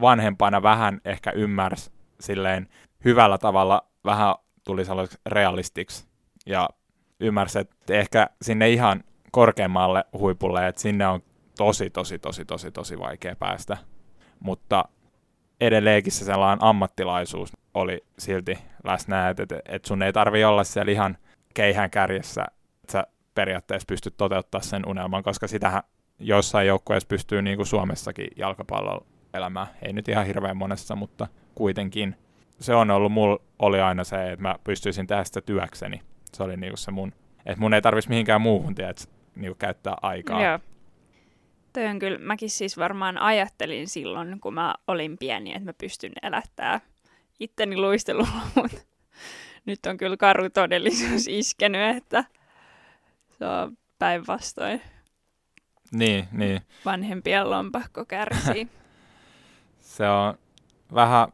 vanhempana 0.00 0.62
vähän 0.62 1.00
ehkä 1.04 1.30
ymmärsi 1.30 1.90
silleen 2.20 2.68
hyvällä 3.04 3.38
tavalla 3.38 3.86
vähän 4.04 4.34
tuli 4.64 4.84
sellaiseksi 4.84 5.18
realistiksi 5.26 6.06
ja 6.46 6.68
ymmärsi, 7.20 7.58
että 7.58 7.94
ehkä 7.94 8.30
sinne 8.42 8.70
ihan 8.70 9.04
korkeammalle 9.30 10.04
huipulle, 10.12 10.68
että 10.68 10.80
sinne 10.80 11.06
on 11.06 11.22
tosi, 11.56 11.90
tosi, 11.90 12.18
tosi, 12.18 12.44
tosi, 12.44 12.70
tosi 12.70 12.98
vaikea 12.98 13.36
päästä. 13.36 13.76
Mutta 14.40 14.84
edelleenkin 15.60 16.12
se 16.12 16.24
sellainen 16.24 16.64
ammattilaisuus 16.64 17.52
oli 17.74 18.04
silti 18.18 18.58
läsnä, 18.84 19.28
että, 19.28 19.42
että, 19.42 19.60
että 19.68 19.88
sun 19.88 20.02
ei 20.02 20.12
tarvi 20.12 20.44
olla 20.44 20.64
siellä 20.64 20.92
ihan 20.92 21.16
keihään 21.54 21.90
kärjessä, 21.90 22.44
että 22.80 22.92
sä 22.92 23.06
periaatteessa 23.34 23.86
pystyt 23.86 24.14
toteuttaa 24.16 24.60
sen 24.60 24.88
unelman, 24.88 25.22
koska 25.22 25.46
sitähän 25.48 25.82
jossain 26.18 26.66
joukkueessa 26.66 27.06
pystyy 27.06 27.42
niin 27.42 27.56
kuin 27.56 27.66
Suomessakin 27.66 28.28
jalkapallolla 28.36 29.06
elämään. 29.34 29.66
Ei 29.82 29.92
nyt 29.92 30.08
ihan 30.08 30.26
hirveän 30.26 30.56
monessa, 30.56 30.96
mutta 30.96 31.26
kuitenkin. 31.60 32.16
Se 32.60 32.74
on 32.74 32.90
ollut, 32.90 33.12
mulla 33.12 33.38
oli 33.58 33.80
aina 33.80 34.04
se, 34.04 34.32
että 34.32 34.42
mä 34.42 34.56
pystyisin 34.64 35.06
tehdä 35.06 35.24
sitä 35.24 35.40
työkseni. 35.40 36.02
Se 36.32 36.42
oli 36.42 36.56
niinku 36.56 36.76
se 36.76 36.90
mun, 36.90 37.12
että 37.46 37.60
mun 37.60 37.74
ei 37.74 37.82
tarvitsisi 37.82 38.08
mihinkään 38.08 38.40
muuhun, 38.40 38.74
tiedät, 38.74 39.10
niinku 39.36 39.54
käyttää 39.58 39.96
aikaa. 40.02 40.42
Joo. 40.42 40.58
Toi 41.72 41.86
on 41.86 41.98
kyllä, 41.98 42.18
mäkin 42.18 42.50
siis 42.50 42.78
varmaan 42.78 43.18
ajattelin 43.18 43.88
silloin, 43.88 44.40
kun 44.40 44.54
mä 44.54 44.74
olin 44.86 45.18
pieni, 45.18 45.50
että 45.50 45.64
mä 45.64 45.72
pystyn 45.72 46.12
elättää 46.22 46.80
itteni 47.40 47.76
luistelulla, 47.76 48.40
mutta 48.56 48.80
nyt 49.66 49.86
on 49.86 49.96
kyllä 49.96 50.16
karu 50.16 50.50
todellisuus 50.50 51.28
iskenyt, 51.28 51.96
että 51.96 52.24
se 53.38 53.46
on 53.46 53.78
päinvastoin. 53.98 54.80
Niin, 55.92 56.28
niin. 56.32 56.60
Vanhempien 56.84 57.50
lompakko 57.50 58.04
kärsii. 58.04 58.68
Se 59.80 60.08
on 60.08 60.38
vähän, 60.94 61.28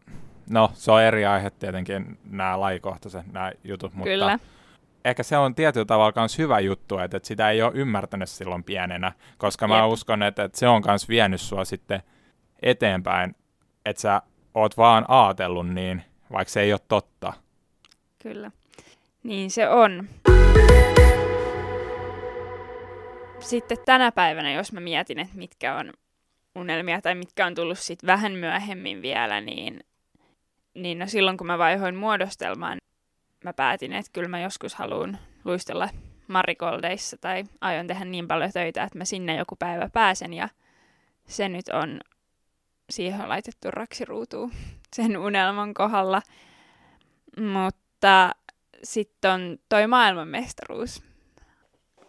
no 0.50 0.70
se 0.74 0.92
on 0.92 1.02
eri 1.02 1.26
aihe 1.26 1.50
tietenkin 1.50 2.18
nämä 2.30 2.60
lajikohtaiset 2.60 3.32
nämä 3.32 3.52
jutut, 3.64 3.94
mutta 3.94 4.10
Kyllä. 4.10 4.38
ehkä 5.04 5.22
se 5.22 5.36
on 5.36 5.54
tietyllä 5.54 5.86
tavalla 5.86 6.12
myös 6.16 6.38
hyvä 6.38 6.60
juttu, 6.60 6.98
että, 6.98 7.16
että 7.16 7.26
sitä 7.26 7.50
ei 7.50 7.62
ole 7.62 7.72
ymmärtänyt 7.74 8.28
silloin 8.28 8.64
pienenä, 8.64 9.12
koska 9.38 9.68
mä 9.68 9.76
Jep. 9.76 9.92
uskon, 9.92 10.22
että, 10.22 10.44
että 10.44 10.58
se 10.58 10.68
on 10.68 10.82
myös 10.86 11.08
vienyt 11.08 11.40
sua 11.40 11.64
sitten 11.64 12.02
eteenpäin, 12.62 13.34
että 13.84 14.02
sä 14.02 14.22
oot 14.54 14.76
vaan 14.76 15.04
ajatellut 15.08 15.68
niin, 15.68 16.02
vaikka 16.32 16.52
se 16.52 16.60
ei 16.60 16.72
ole 16.72 16.80
totta. 16.88 17.32
Kyllä. 18.22 18.50
Niin 19.22 19.50
se 19.50 19.68
on. 19.68 20.08
Sitten 23.40 23.78
tänä 23.84 24.12
päivänä, 24.12 24.52
jos 24.52 24.72
mä 24.72 24.80
mietin, 24.80 25.18
että 25.18 25.36
mitkä 25.36 25.74
on 25.74 25.92
unelmia 26.56 27.02
tai 27.02 27.14
mitkä 27.14 27.46
on 27.46 27.54
tullut 27.54 27.78
sit 27.78 28.06
vähän 28.06 28.32
myöhemmin 28.32 29.02
vielä, 29.02 29.40
niin, 29.40 29.80
niin 30.74 30.98
no 30.98 31.06
silloin 31.06 31.36
kun 31.36 31.46
mä 31.46 31.58
vaihoin 31.58 31.96
muodostelmaan, 31.96 32.78
mä 33.44 33.52
päätin, 33.52 33.92
että 33.92 34.10
kyllä 34.12 34.28
mä 34.28 34.40
joskus 34.40 34.74
haluan 34.74 35.18
luistella 35.44 35.88
marikoldeissa 36.28 37.16
tai 37.20 37.44
aion 37.60 37.86
tehdä 37.86 38.04
niin 38.04 38.28
paljon 38.28 38.52
töitä, 38.52 38.82
että 38.82 38.98
mä 38.98 39.04
sinne 39.04 39.36
joku 39.36 39.56
päivä 39.56 39.88
pääsen 39.92 40.32
ja 40.32 40.48
se 41.26 41.48
nyt 41.48 41.68
on, 41.68 42.00
siihen 42.90 43.20
on 43.20 43.28
laitettu 43.28 43.70
raksiruutuun 43.70 44.52
sen 44.96 45.16
unelman 45.18 45.74
kohdalla. 45.74 46.22
Mutta 47.40 48.34
sitten 48.84 49.30
on 49.30 49.58
toi 49.68 49.86
maailmanmestaruus. 49.86 51.02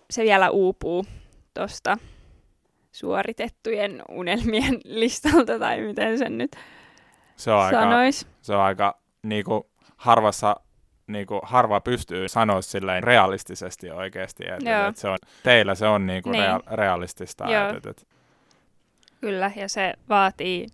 Se 0.10 0.24
vielä 0.24 0.50
uupuu 0.50 1.06
tuosta 1.54 1.98
suoritettujen 2.98 4.01
unelmien 4.10 4.80
listalta, 5.01 5.60
tai 5.60 5.82
miten 5.82 6.18
sen 6.18 6.38
nyt 6.38 6.56
Se 7.36 7.51
on 7.51 7.60
aika, 7.62 7.80
sanois. 7.82 8.27
se 8.42 8.54
on 8.56 8.62
aika 8.62 9.00
niinku, 9.24 9.70
harvassa 9.98 10.56
niinku, 11.08 11.39
harva 11.44 11.82
pystyy 11.82 12.27
sanoa 12.27 12.62
silleen 12.62 13.04
realistisesti 13.04 13.92
oikeasti, 13.92 14.44
että 14.58 14.70
Joo. 14.70 14.82
et, 14.84 14.88
et 14.89 14.98
se 14.98 15.08
on, 15.10 15.18
teillä 15.44 15.75
se 15.75 15.88
on 15.88 16.08
niinku 16.08 16.30
Niin. 16.32 16.44
rea- 16.44 16.75
realistista. 16.75 17.51
Joo. 17.51 17.70
Et, 17.70 17.75
et, 17.75 17.86
et, 17.86 18.08
Kyllä, 19.22 19.51
ja 19.56 19.70
se 19.70 19.94
vaatii, 20.10 20.68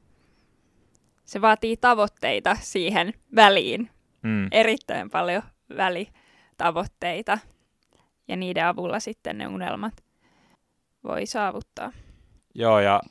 se 1.26 1.42
vaatii 1.42 1.78
tavoitteita 1.78 2.58
siihen 2.60 3.14
väliin. 3.36 3.90
mm. 4.22 4.48
Erittäin 4.52 5.10
paljon 5.10 5.44
välitavoitteita. 5.78 7.38
Ja 8.28 8.36
niiden 8.36 8.66
avulla 8.66 9.00
sitten 9.00 9.38
ne 9.38 9.48
unelmat 9.48 9.94
voi 11.04 11.26
saavuttaa. 11.26 11.92
Joo, 12.56 12.80
ja 12.80 13.02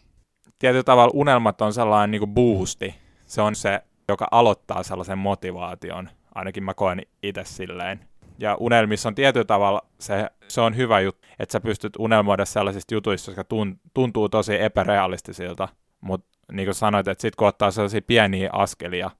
tietyllä 0.59 0.85
tavalla 0.85 1.13
unelmat 1.15 1.61
on 1.61 1.73
sellainen 1.73 2.11
niinku 2.11 2.27
boosti. 2.27 2.95
Se 3.25 3.43
on 3.43 3.55
se, 3.55 3.81
joka 4.09 4.29
aloittaa 4.31 4.83
sellaisen 4.83 5.19
motivaation. 5.19 6.09
Ainakin 6.35 6.65
mä 6.65 6.75
koen 6.75 7.03
itse 7.23 7.45
silleen. 7.45 8.01
Ja 8.39 8.57
unelmissa 8.61 9.09
on 9.09 9.15
tietyllä 9.15 9.45
tavalla 9.45 9.83
se, 9.99 10.31
se 10.49 10.61
on 10.61 10.77
hyvä 10.77 11.01
juttu, 11.01 11.29
että 11.39 11.53
sä 11.53 11.61
pystyt 11.61 11.93
unelmoida 11.99 12.45
sellaisista 12.45 12.95
jutuista, 12.95 13.31
jotka 13.31 13.45
tun, 13.45 13.81
tuntuu 13.95 14.29
tosi 14.29 14.63
epärealistisilta. 14.63 15.69
Mutta 16.01 16.39
niin 16.53 16.67
kuin 16.67 16.75
sanoit, 16.75 17.09
että 17.09 17.23
sit 17.23 17.37
kun 17.37 17.49
ottaa 17.49 17.71
sellaisia 17.71 18.03
pieniä 18.07 18.51
askelia, 18.53 19.11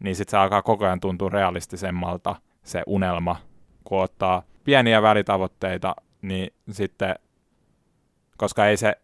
niin 0.00 0.16
sit 0.16 0.28
se 0.28 0.36
alkaa 0.36 0.62
koko 0.62 0.84
ajan 0.84 1.00
tuntua 1.00 1.28
realistisemmalta 1.28 2.36
se 2.62 2.82
unelma. 2.86 3.36
Kun 3.84 4.02
ottaa 4.02 4.42
pieniä 4.64 5.02
välitavoitteita, 5.02 5.96
niin 6.22 6.54
sitten, 6.70 7.14
koska 8.36 8.66
ei 8.66 8.76
se 8.76 8.96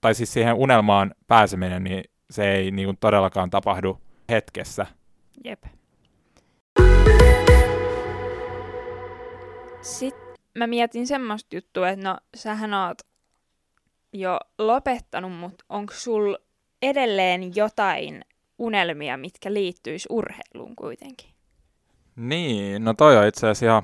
tai 0.00 0.14
siis 0.14 0.32
siihen 0.32 0.54
unelmaan 0.54 1.14
pääseminen, 1.26 1.84
niin 1.84 2.04
se 2.30 2.52
ei 2.52 2.70
niin 2.70 2.86
kuin 2.86 2.96
todellakaan 3.00 3.50
tapahdu 3.50 4.00
hetkessä. 4.30 4.86
Jep. 5.44 5.62
Sitten 9.80 10.34
mä 10.58 10.66
mietin 10.66 11.06
semmoista 11.06 11.56
juttua, 11.56 11.88
että 11.88 12.08
no 12.08 12.18
sähän 12.34 12.74
oot 12.74 12.98
jo 14.12 14.40
lopettanut, 14.58 15.32
mutta 15.32 15.64
onko 15.68 15.92
sul 15.96 16.34
edelleen 16.82 17.56
jotain 17.56 18.24
unelmia, 18.58 19.16
mitkä 19.16 19.52
liittyis 19.52 20.06
urheiluun 20.10 20.76
kuitenkin? 20.76 21.30
Niin, 22.16 22.84
no 22.84 22.94
toi 22.94 23.16
on 23.16 23.26
itse 23.26 23.46
asiassa 23.46 23.66
ihan 23.66 23.82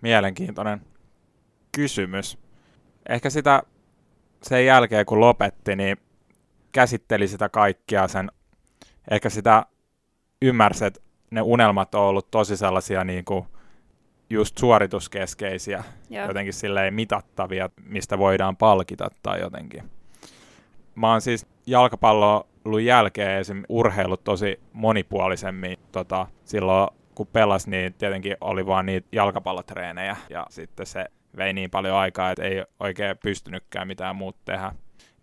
mielenkiintoinen 0.00 0.80
kysymys. 1.72 2.38
Ehkä 3.08 3.30
sitä 3.30 3.62
sen 4.42 4.66
jälkeen, 4.66 5.06
kun 5.06 5.20
lopetti, 5.20 5.76
niin 5.76 5.96
käsitteli 6.72 7.28
sitä 7.28 7.48
kaikkia 7.48 8.08
sen, 8.08 8.30
ehkä 9.10 9.30
sitä 9.30 9.66
ymmärsi, 10.42 10.84
että 10.84 11.00
ne 11.30 11.42
unelmat 11.42 11.94
on 11.94 12.02
ollut 12.02 12.30
tosi 12.30 12.56
sellaisia 12.56 13.04
niin 13.04 13.24
kuin 13.24 13.44
just 14.30 14.58
suorituskeskeisiä, 14.58 15.84
Joo. 16.10 16.26
jotenkin 16.26 16.52
silleen 16.52 16.94
mitattavia, 16.94 17.70
mistä 17.84 18.18
voidaan 18.18 18.56
palkita 18.56 19.08
tai 19.22 19.40
jotenkin. 19.40 19.90
Mä 20.94 21.10
oon 21.10 21.20
siis 21.20 21.46
jalkapallon 21.66 22.44
jälkeen 22.84 23.40
esim. 23.40 23.62
urheillut 23.68 24.24
tosi 24.24 24.60
monipuolisemmin. 24.72 25.78
Tota, 25.92 26.26
silloin 26.44 26.88
kun 27.14 27.26
pelas, 27.26 27.66
niin 27.66 27.94
tietenkin 27.94 28.36
oli 28.40 28.66
vaan 28.66 28.86
niitä 28.86 29.08
jalkapallotreenejä 29.12 30.16
ja 30.30 30.46
sitten 30.50 30.86
se 30.86 31.04
vei 31.36 31.52
niin 31.52 31.70
paljon 31.70 31.96
aikaa, 31.96 32.30
että 32.30 32.42
ei 32.42 32.64
oikein 32.80 33.16
pystynytkään 33.22 33.86
mitään 33.86 34.16
muuta 34.16 34.38
tehdä. 34.44 34.72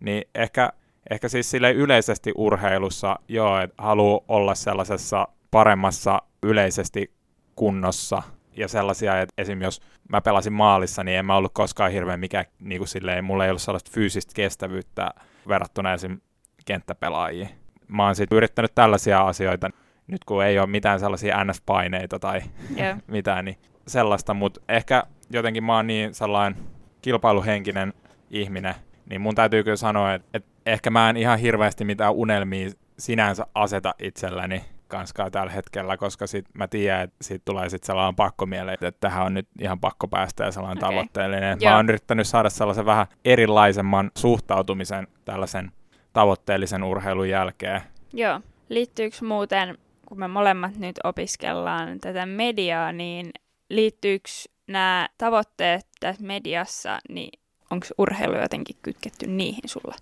Niin 0.00 0.24
ehkä, 0.34 0.72
ehkä 1.10 1.28
siis 1.28 1.50
sille 1.50 1.72
yleisesti 1.72 2.32
urheilussa, 2.36 3.16
joo, 3.28 3.60
että 3.60 3.82
haluaa 3.82 4.20
olla 4.28 4.54
sellaisessa 4.54 5.28
paremmassa 5.50 6.22
yleisesti 6.42 7.12
kunnossa 7.56 8.22
ja 8.56 8.68
sellaisia, 8.68 9.20
että 9.20 9.34
esim. 9.38 9.62
jos 9.62 9.80
mä 10.08 10.20
pelasin 10.20 10.52
maalissa, 10.52 11.04
niin 11.04 11.18
en 11.18 11.26
mä 11.26 11.36
ollut 11.36 11.54
koskaan 11.54 11.92
hirveän 11.92 12.20
mikä, 12.20 12.44
niin 12.60 12.78
kuin 12.78 12.88
silleen, 12.88 13.24
mulla 13.24 13.44
ei 13.44 13.50
ollut 13.50 13.62
sellaista 13.62 13.90
fyysistä 13.94 14.32
kestävyyttä 14.34 15.10
verrattuna 15.48 15.92
esim. 15.92 16.20
kenttäpelaajiin. 16.66 17.48
Mä 17.88 18.04
oon 18.04 18.14
sitten 18.14 18.36
yrittänyt 18.36 18.74
tällaisia 18.74 19.20
asioita, 19.20 19.70
nyt 20.06 20.24
kun 20.24 20.44
ei 20.44 20.58
ole 20.58 20.66
mitään 20.66 21.00
sellaisia 21.00 21.44
NS-paineita 21.44 22.18
tai 22.18 22.40
Joo. 22.76 22.96
mitään, 23.06 23.44
niin 23.44 23.58
sellaista, 23.86 24.34
mutta 24.34 24.60
ehkä 24.68 25.02
jotenkin 25.30 25.64
mä 25.64 25.76
oon 25.76 25.86
niin 25.86 26.14
sellainen 26.14 26.62
kilpailuhenkinen 27.02 27.92
ihminen, 28.30 28.74
niin 29.10 29.20
mun 29.20 29.34
täytyy 29.34 29.64
kyllä 29.64 29.76
sanoa, 29.76 30.14
että, 30.14 30.28
että 30.34 30.50
ehkä 30.66 30.90
mä 30.90 31.10
en 31.10 31.16
ihan 31.16 31.38
hirveästi 31.38 31.84
mitään 31.84 32.14
unelmia 32.14 32.70
sinänsä 32.98 33.46
aseta 33.54 33.94
itselleni 33.98 34.64
kanskaan 34.88 35.32
tällä 35.32 35.52
hetkellä, 35.52 35.96
koska 35.96 36.26
sit 36.26 36.46
mä 36.54 36.68
tiedän, 36.68 37.00
että 37.00 37.16
siitä 37.22 37.42
tulee 37.44 37.68
sitten 37.68 37.86
sellainen 37.86 38.16
pakkomiele, 38.16 38.72
että 38.72 38.92
tähän 39.00 39.26
on 39.26 39.34
nyt 39.34 39.48
ihan 39.60 39.80
pakko 39.80 40.08
päästä 40.08 40.44
ja 40.44 40.52
sellainen 40.52 40.84
okay. 40.84 40.90
tavoitteellinen. 40.90 41.58
Joo. 41.60 41.70
Mä 41.70 41.76
oon 41.76 41.88
yrittänyt 41.88 42.26
saada 42.26 42.50
sellaisen 42.50 42.86
vähän 42.86 43.06
erilaisemman 43.24 44.10
suhtautumisen 44.18 45.08
tällaisen 45.24 45.72
tavoitteellisen 46.12 46.82
urheilun 46.82 47.28
jälkeen. 47.28 47.80
Joo. 48.12 48.40
Liittyykö 48.68 49.16
muuten, 49.24 49.78
kun 50.06 50.18
me 50.18 50.28
molemmat 50.28 50.76
nyt 50.76 50.96
opiskellaan 51.04 51.98
tätä 51.98 52.26
mediaa, 52.26 52.92
niin 52.92 53.30
liittyykö 53.70 54.28
nämä 54.72 55.08
tavoitteet 55.18 55.86
tässä 56.00 56.24
mediassa, 56.24 56.98
niin 57.08 57.40
onko 57.70 57.86
urheilu 57.98 58.36
jotenkin 58.36 58.76
kytketty 58.82 59.26
niihin 59.26 59.68
sulla? 59.68 59.94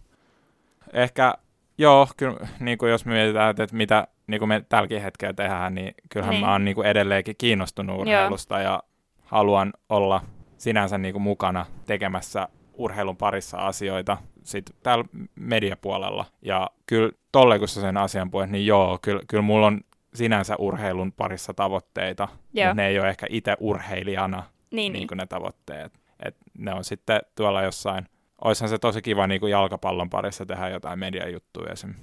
Ehkä, 0.92 1.34
joo, 1.78 2.08
kyllä 2.16 2.37
niin 2.60 2.78
kuin 2.78 2.90
jos 2.90 3.04
me 3.04 3.12
mietitään, 3.12 3.50
että, 3.50 3.76
mitä 3.76 4.06
niin 4.26 4.38
kuin 4.38 4.48
me 4.48 4.64
tälläkin 4.68 5.02
hetkellä 5.02 5.32
tehdään, 5.34 5.75
niin 5.75 5.94
kyllähän 6.08 6.32
Niin. 6.32 6.44
mä 6.44 6.52
oon 6.52 6.64
niin 6.64 6.75
kuin 6.75 6.87
edelleenkin 6.87 7.34
kiinnostunut 7.38 8.00
urheilusta 8.00 8.60
ja 8.60 8.82
haluan 9.25 9.72
olla 9.88 10.20
sinänsä 10.58 10.98
niin 10.98 11.12
kuin 11.12 11.22
mukana 11.22 11.66
tekemässä 11.87 12.48
urheilun 12.75 13.16
parissa 13.16 13.56
asioita 13.56 14.16
sit 14.42 14.70
täällä 14.82 15.04
mediapuolella. 15.34 16.25
Ja 16.42 16.70
kyllä 16.87 17.12
tolle, 17.32 17.58
kun 17.58 17.68
sä 17.68 17.80
sen 17.80 17.96
asian 17.96 18.30
puhuit, 18.30 18.50
niin 18.50 18.66
joo, 18.66 18.98
kyllä, 19.02 19.22
kyllä 19.28 19.42
mulla 19.42 19.66
on 19.66 19.80
sinänsä 20.14 20.56
urheilun 20.58 21.12
parissa 21.12 21.54
tavoitteita, 21.54 22.28
Joo. 22.52 22.66
mutta 22.66 22.75
ne 22.75 22.88
ei 22.88 22.98
ole 22.98 23.08
ehkä 23.08 23.26
itse 23.30 23.56
urheilijana 23.60 24.42
Niin, 24.70 24.92
niin 24.92 24.92
niin. 24.92 25.08
kuin 25.08 25.18
ne 25.18 25.26
tavoitteet. 25.26 26.00
Et 26.25 26.37
ne 26.58 26.75
on 26.75 26.84
sitten 26.84 27.20
tuolla 27.34 27.62
jossain, 27.62 28.06
oishan 28.44 28.68
se 28.68 28.78
tosi 28.78 29.02
kiva 29.02 29.26
niin 29.26 29.40
kuin 29.40 29.50
jalkapallon 29.50 30.10
parissa 30.10 30.46
tehdä 30.46 30.68
jotain 30.68 30.98
mediajuttuja 30.98 31.72
esim. 31.72 31.94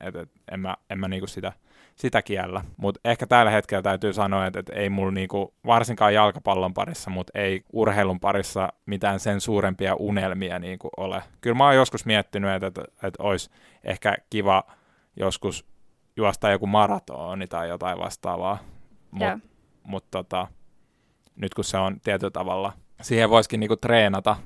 Et, 0.00 0.16
et, 0.16 0.28
en 0.50 0.60
mä, 0.60 0.76
en 0.90 0.98
mä 0.98 1.08
niinku 1.08 1.26
sitä, 1.26 1.52
sitä 1.96 2.22
kiellä. 2.22 2.64
Mutta 2.76 3.00
ehkä 3.04 3.26
tällä 3.26 3.50
hetkellä 3.50 3.82
täytyy 3.82 4.12
sanoa, 4.12 4.46
että 4.46 4.60
et 4.60 4.68
ei 4.68 4.90
mulla 4.90 5.12
niinku, 5.12 5.54
varsinkaan 5.66 6.14
jalkapallon 6.14 6.74
parissa, 6.74 7.10
mutta 7.10 7.38
ei 7.38 7.64
urheilun 7.72 8.20
parissa 8.20 8.72
mitään 8.86 9.20
sen 9.20 9.40
suurempia 9.40 9.94
unelmia 9.94 10.58
niinku 10.58 10.88
ole. 10.96 11.22
Kyllä 11.40 11.56
mä 11.56 11.64
oon 11.64 11.76
joskus 11.76 12.06
miettinyt, 12.06 12.50
että 12.50 12.66
et, 12.66 12.78
et 13.02 13.14
olisi 13.18 13.50
ehkä 13.84 14.16
kiva 14.30 14.64
joskus 15.16 15.66
juosta 16.16 16.50
joku 16.50 16.66
maratoni 16.66 17.46
tai 17.46 17.68
jotain 17.68 17.98
vastaavaa. 17.98 18.58
Mutta 19.10 19.38
mut 19.82 20.04
tota, 20.10 20.46
nyt 21.36 21.54
kun 21.54 21.64
se 21.64 21.76
on 21.76 22.00
tietyllä 22.00 22.30
tavalla, 22.30 22.72
siihen 23.02 23.30
voisikin 23.30 23.60
niinku 23.60 23.76
treenata, 23.76 24.36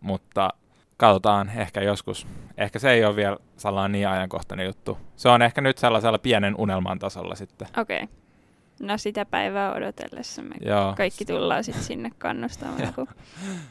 mutta 0.00 0.50
katsotaan 0.96 1.50
ehkä 1.56 1.80
joskus. 1.80 2.26
Ehkä 2.56 2.78
se 2.78 2.90
ei 2.90 3.04
ole 3.04 3.16
vielä 3.16 3.36
sellainen 3.56 3.92
niin 3.92 4.08
ajankohtainen 4.08 4.66
juttu. 4.66 4.98
Se 5.16 5.28
on 5.28 5.42
ehkä 5.42 5.60
nyt 5.60 5.78
sellaisella 5.78 6.18
pienen 6.18 6.54
unelman 6.58 6.98
tasolla 6.98 7.34
sitten. 7.34 7.68
Okei. 7.76 8.02
Okay. 8.02 8.16
No 8.80 8.98
sitä 8.98 9.24
päivää 9.24 9.72
odotellessa 9.72 10.42
me 10.42 10.54
Joo. 10.60 10.94
kaikki 10.96 11.24
tullaan 11.24 11.64
sitten 11.64 11.84
sinne 11.84 12.10
kannustamaan, 12.18 12.94
kun 12.94 13.08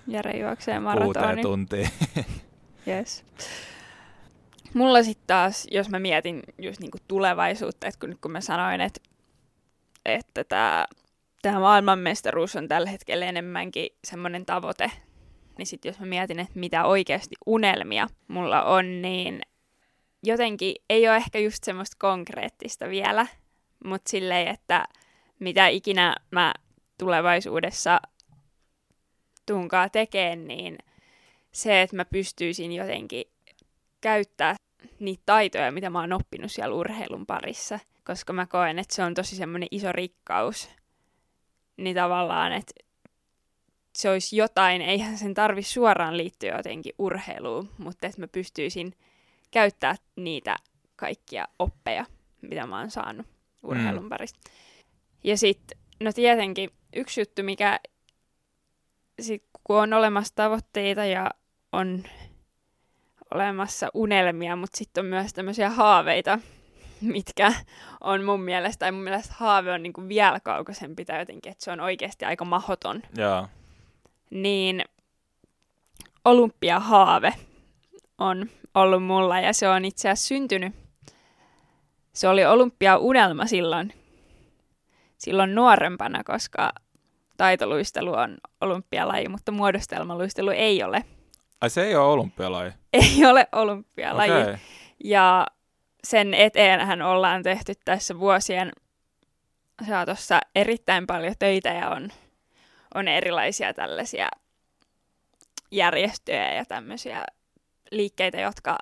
Jere 0.08 0.40
juoksee 0.40 0.80
Kuuteen 0.80 0.84
maratonin. 0.84 1.42
tuntiin. 1.42 1.90
Yes. 2.88 3.26
Mulla 4.74 5.04
sitten 5.04 5.28
taas, 5.28 5.68
jos 5.72 5.90
mä 5.90 6.00
mietin 6.00 6.44
just 6.58 6.80
niinku 6.80 6.98
tulevaisuutta, 7.08 7.88
että 7.88 8.00
kun, 8.00 8.10
nyt 8.10 8.20
kun 8.22 8.32
mä 8.32 8.42
sanoin, 8.42 8.82
että, 8.82 9.02
että 10.06 10.44
tämä 10.44 10.88
tää 11.44 11.60
maailmanmestaruus 11.60 12.56
on 12.56 12.68
tällä 12.68 12.90
hetkellä 12.90 13.26
enemmänkin 13.26 13.90
semmoinen 14.04 14.46
tavoite, 14.46 14.92
niin 15.58 15.66
sitten 15.66 15.90
jos 15.90 16.00
mä 16.00 16.06
mietin, 16.06 16.40
että 16.40 16.60
mitä 16.60 16.86
oikeasti 16.86 17.36
unelmia 17.46 18.08
mulla 18.28 18.64
on, 18.64 19.02
niin 19.02 19.42
jotenkin 20.24 20.76
ei 20.90 21.08
ole 21.08 21.16
ehkä 21.16 21.40
just 21.40 21.64
semmoista 21.64 21.98
konkreettista 22.00 22.90
vielä, 22.90 23.28
mutta 23.86 24.10
silleen, 24.10 24.48
että 24.48 24.86
mitä 25.40 25.68
ikinä 25.68 26.16
mä 26.32 26.54
tulevaisuudessa 26.98 28.02
tunkaa 29.46 29.90
tekemään, 29.90 30.48
niin 30.48 30.78
se, 31.52 31.82
että 31.82 31.96
mä 31.96 32.06
pystyisin 32.06 32.72
jotenkin 32.72 33.26
käyttää 34.02 34.56
niitä 35.00 35.24
taitoja, 35.26 35.72
mitä 35.72 35.90
mä 35.90 36.00
oon 36.00 36.14
oppinut 36.14 36.52
siellä 36.52 36.76
urheilun 36.76 37.26
parissa, 37.26 37.80
koska 38.04 38.34
mä 38.34 38.46
koen, 38.46 38.80
että 38.80 38.96
se 38.96 39.04
on 39.04 39.14
tosi 39.14 39.36
semmoinen 39.36 39.68
iso 39.72 39.92
rikkaus. 39.92 40.70
Niin 41.78 41.96
tavallaan, 41.96 42.54
että 42.54 42.74
se 43.98 44.10
olisi 44.10 44.38
jotain, 44.38 44.82
eihän 44.82 45.18
sen 45.18 45.34
tarvi 45.34 45.64
suoraan 45.64 46.18
liittyä 46.18 46.58
jotenkin 46.58 46.94
urheiluun, 47.00 47.70
mutta 47.78 48.08
että 48.08 48.22
mä 48.22 48.28
pystyisin 48.28 48.94
käyttää 49.52 49.96
niitä 50.16 50.56
kaikkia 50.96 51.48
oppeja, 51.60 52.06
mitä 52.42 52.68
mä 52.68 52.80
oon 52.80 52.92
saanut 52.92 53.28
urheilun 53.64 54.04
Mm. 54.04 54.10
parissa. 54.10 54.36
Ja 55.24 55.38
sitten, 55.38 55.78
no 56.00 56.14
tietenkin 56.14 56.70
yksi 56.96 57.22
juttu, 57.22 57.44
mikä 57.44 57.80
sit, 59.22 59.44
kun 59.64 59.82
on 59.82 59.94
olemassa 59.94 60.36
tavoitteita 60.36 61.06
ja 61.06 61.32
on 61.72 62.04
olemassa 63.34 63.90
unelmia, 63.94 64.56
mutta 64.56 64.78
sitten 64.78 65.02
on 65.02 65.10
myös 65.10 65.34
tämmöisiä 65.34 65.70
haaveita, 65.70 66.40
mitkä 67.04 67.54
on 68.02 68.24
mun 68.24 68.42
mielestä, 68.42 68.80
tai 68.80 68.92
mun 68.92 69.04
mielestä 69.04 69.34
haave 69.38 69.72
on 69.72 69.84
niinku 69.84 70.08
vielä 70.08 70.40
kaukaisempi 70.40 71.06
tai 71.06 71.20
jotenkin, 71.20 71.52
että 71.52 71.64
se 71.64 71.72
on 71.72 71.80
oikeasti 71.80 72.26
aika 72.26 72.46
mahoton. 72.46 73.02
Joo. 73.18 73.48
Niin 74.30 74.84
olympiahaave 76.26 77.34
on 78.18 78.50
ollut 78.76 79.04
mulla 79.04 79.40
ja 79.40 79.54
se 79.54 79.70
on 79.70 79.86
itse 79.86 80.10
asiassa 80.10 80.28
syntynyt. 80.28 80.74
Se 82.14 82.28
oli 82.28 82.46
olympiaunelma 82.46 83.46
silloin, 83.46 83.94
silloin 85.18 85.56
nuorempana, 85.56 86.24
koska 86.24 86.74
taitoluistelu 87.38 88.14
on 88.14 88.38
olympialaji, 88.62 89.30
mutta 89.30 89.52
muodostelmaluistelu 89.52 90.50
ei 90.50 90.84
ole. 90.84 91.06
Ai 91.62 91.70
se 91.70 91.84
ei 91.84 91.96
ole 91.96 92.14
olympialaji. 92.14 92.72
Ei 92.94 93.26
ole 93.26 93.48
olympialaji. 93.52 94.32
Okei. 94.32 94.56
Ja 95.04 95.48
sen 96.04 96.34
eteenhän 96.34 97.02
ollaan 97.02 97.44
tehty 97.44 97.74
tässä 97.86 98.20
vuosien 98.20 98.72
saatossa 99.88 100.40
erittäin 100.56 101.08
paljon 101.08 101.36
töitä 101.40 101.70
ja 101.70 101.90
on, 101.90 102.10
on 102.96 103.08
erilaisia 103.08 103.74
tällaisia 103.74 104.30
järjestöjä 105.72 106.54
ja 106.54 106.66
tämmöisiä 106.66 107.26
liikkeitä, 107.92 108.42
jotka 108.42 108.78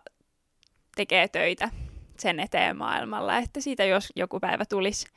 tekee 0.96 1.28
töitä 1.28 1.70
sen 2.20 2.40
eteen 2.40 2.78
maailmalla, 2.78 3.38
että 3.38 3.62
siitä 3.62 3.86
jos 3.86 4.10
joku 4.16 4.40
päivä 4.40 4.66
tulisi 4.66 5.08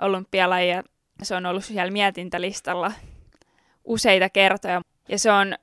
olympialaji 0.00 0.68
ja 0.68 0.82
se 1.22 1.34
on 1.34 1.46
ollut 1.46 1.64
siellä 1.64 1.92
mietintälistalla 1.92 2.92
useita 3.84 4.28
kertoja. 4.28 4.80
Ja 5.08 5.18
se 5.18 5.32
on, 5.32 5.54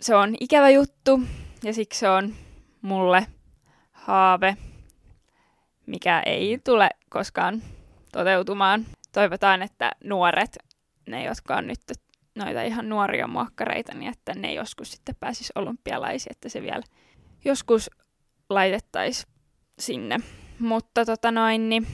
se 0.00 0.14
on 0.14 0.36
ikävä 0.40 0.70
juttu 0.70 1.20
ja 1.64 1.72
siksi 1.72 1.98
se 1.98 2.08
on 2.08 2.34
mulle 2.82 3.26
haave, 3.92 4.56
mikä 5.90 6.22
ei 6.26 6.58
tule 6.64 6.90
koskaan 7.08 7.62
toteutumaan. 8.12 8.86
Toivotaan, 9.12 9.62
että 9.62 9.90
nuoret, 10.04 10.58
ne 11.08 11.24
jotka 11.24 11.56
on 11.56 11.66
nyt 11.66 11.80
noita 12.34 12.62
ihan 12.62 12.88
nuoria 12.88 13.26
muokkareita, 13.26 13.94
niin 13.94 14.12
että 14.12 14.34
ne 14.34 14.54
joskus 14.54 14.92
sitten 14.92 15.16
pääsis 15.20 15.52
olympialaisiin, 15.54 16.32
että 16.32 16.48
se 16.48 16.62
vielä 16.62 16.82
joskus 17.44 17.90
laitettaisiin 18.50 19.32
sinne. 19.78 20.20
Mutta 20.58 21.04
tota 21.04 21.30
noin, 21.30 21.68
niin 21.68 21.86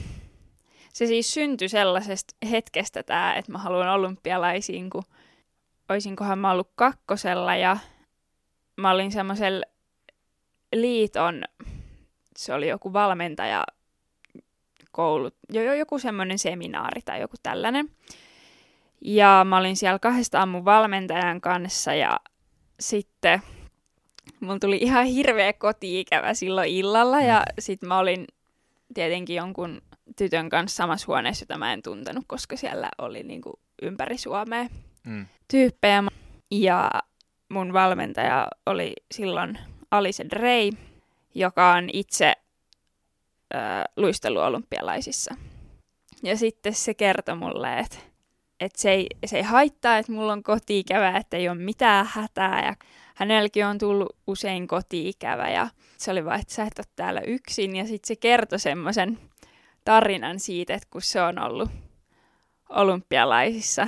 se 0.93 1.07
siis 1.07 1.33
syntyi 1.33 1.69
sellaisesta 1.69 2.35
hetkestä 2.51 3.03
tämä, 3.03 3.33
että 3.33 3.51
mä 3.51 3.57
haluan 3.57 3.89
olympialaisiin, 3.89 4.89
kun 4.89 5.03
olisinkohan 5.89 6.39
mä 6.39 6.51
ollut 6.51 6.71
kakkosella 6.75 7.55
ja 7.55 7.77
mä 8.77 8.91
olin 8.91 9.11
semmoisella 9.11 9.65
liiton, 10.75 11.43
se 12.37 12.53
oli 12.53 12.67
joku 12.67 12.93
valmentaja 12.93 13.63
koulut, 14.91 15.35
jo, 15.49 15.61
jo 15.63 15.73
joku 15.73 15.99
semmoinen 15.99 16.39
seminaari 16.39 17.01
tai 17.05 17.21
joku 17.21 17.35
tällainen. 17.43 17.89
Ja 19.01 19.45
mä 19.49 19.57
olin 19.57 19.75
siellä 19.77 19.99
kahdesta 19.99 20.39
aamun 20.39 20.65
valmentajan 20.65 21.41
kanssa 21.41 21.93
ja 21.93 22.19
sitten 22.79 23.41
mulla 24.39 24.59
tuli 24.59 24.77
ihan 24.77 25.05
hirveä 25.05 25.53
koti-ikävä 25.53 26.33
silloin 26.33 26.69
illalla 26.69 27.21
ja 27.21 27.43
sitten 27.59 27.89
mä 27.89 27.99
olin 27.99 28.27
tietenkin 28.93 29.35
jonkun 29.35 29.81
tytön 30.15 30.49
kanssa 30.49 30.75
samassa 30.75 31.07
huoneessa, 31.07 31.43
jota 31.43 31.57
mä 31.57 31.73
en 31.73 31.81
tuntenut, 31.83 32.23
koska 32.27 32.57
siellä 32.57 32.89
oli 32.97 33.23
niinku 33.23 33.59
ympäri 33.81 34.17
Suomea 34.17 34.65
Mm. 35.03 35.25
tyyppejä. 35.47 36.03
Ja 36.51 36.91
mun 37.49 37.73
valmentaja 37.73 38.47
oli 38.65 38.93
silloin 39.11 39.59
Alice 39.91 40.25
Drey, 40.29 40.69
joka 41.35 41.71
on 41.73 41.89
itse 41.93 42.33
ö, 43.53 43.57
luistellut 43.97 44.43
olympialaisissa. 44.43 45.35
Ja 46.23 46.37
sitten 46.37 46.73
se 46.73 46.93
kertoi 46.93 47.35
mulle, 47.35 47.79
että, 47.79 47.97
että 48.59 48.81
se, 48.81 48.91
ei, 48.91 49.07
se 49.25 49.37
ei 49.37 49.43
haittaa, 49.43 49.97
että 49.97 50.11
mulla 50.11 50.33
on 50.33 50.43
koti-ikävä, 50.43 51.17
että 51.17 51.37
ei 51.37 51.49
ole 51.49 51.57
mitään 51.57 52.07
hätää. 52.09 52.65
Ja 52.65 52.75
hänelläkin 53.15 53.65
on 53.65 53.77
tullut 53.77 54.15
usein 54.27 54.67
koti-ikävä 54.67 55.49
ja 55.49 55.67
se 55.97 56.11
oli 56.11 56.25
vaan, 56.25 56.39
että 56.39 56.53
sä 56.53 56.63
et 56.63 56.79
ole 56.79 56.85
täällä 56.95 57.21
yksin. 57.21 57.75
Ja 57.75 57.85
sitten 57.85 58.07
se 58.07 58.15
kertoi 58.15 58.59
semmoisen 58.59 59.19
tarinan 59.85 60.39
siitä, 60.39 60.73
että 60.73 60.87
kun 60.91 61.01
se 61.01 61.21
on 61.21 61.39
ollut 61.39 61.69
olympialaisissa, 62.69 63.87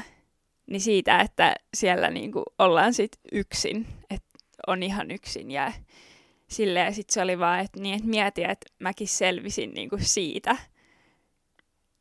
niin 0.67 0.81
siitä, 0.81 1.19
että 1.19 1.55
siellä 1.73 2.09
niinku 2.09 2.43
ollaan 2.59 2.93
sit 2.93 3.11
yksin, 3.31 3.87
että 4.09 4.29
on 4.67 4.83
ihan 4.83 5.11
yksin 5.11 5.51
ja 5.51 5.73
silleen, 6.49 6.85
ja 6.85 6.91
sit 6.91 7.09
se 7.09 7.21
oli 7.21 7.39
vaan, 7.39 7.59
että 7.59 7.79
niin, 7.79 7.95
et 7.95 8.03
mieti, 8.03 8.43
että 8.43 8.65
mäkin 8.79 9.07
selvisin 9.07 9.73
niinku 9.73 9.97
siitä, 9.99 10.55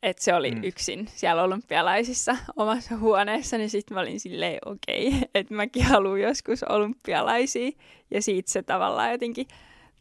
että 0.03 0.25
se 0.25 0.35
oli 0.35 0.51
Mm. 0.51 0.65
yksin 0.65 1.09
siellä 1.15 1.43
olympialaisissa 1.43 2.37
omassa 2.57 2.97
huoneessa, 2.97 3.59
niin 3.59 3.71
sitten 3.71 3.95
mä 3.95 4.01
olin 4.01 4.21
silleen, 4.21 4.59
okei, 4.67 5.07
okay, 5.09 5.21
että 5.35 5.55
mäkin 5.55 5.85
haluan 5.85 6.21
joskus 6.21 6.63
olympialaisia, 6.63 7.71
ja 8.11 8.23
siitä 8.23 8.51
se 8.51 8.63
tavallaan 8.63 9.11
jotenkin 9.13 9.47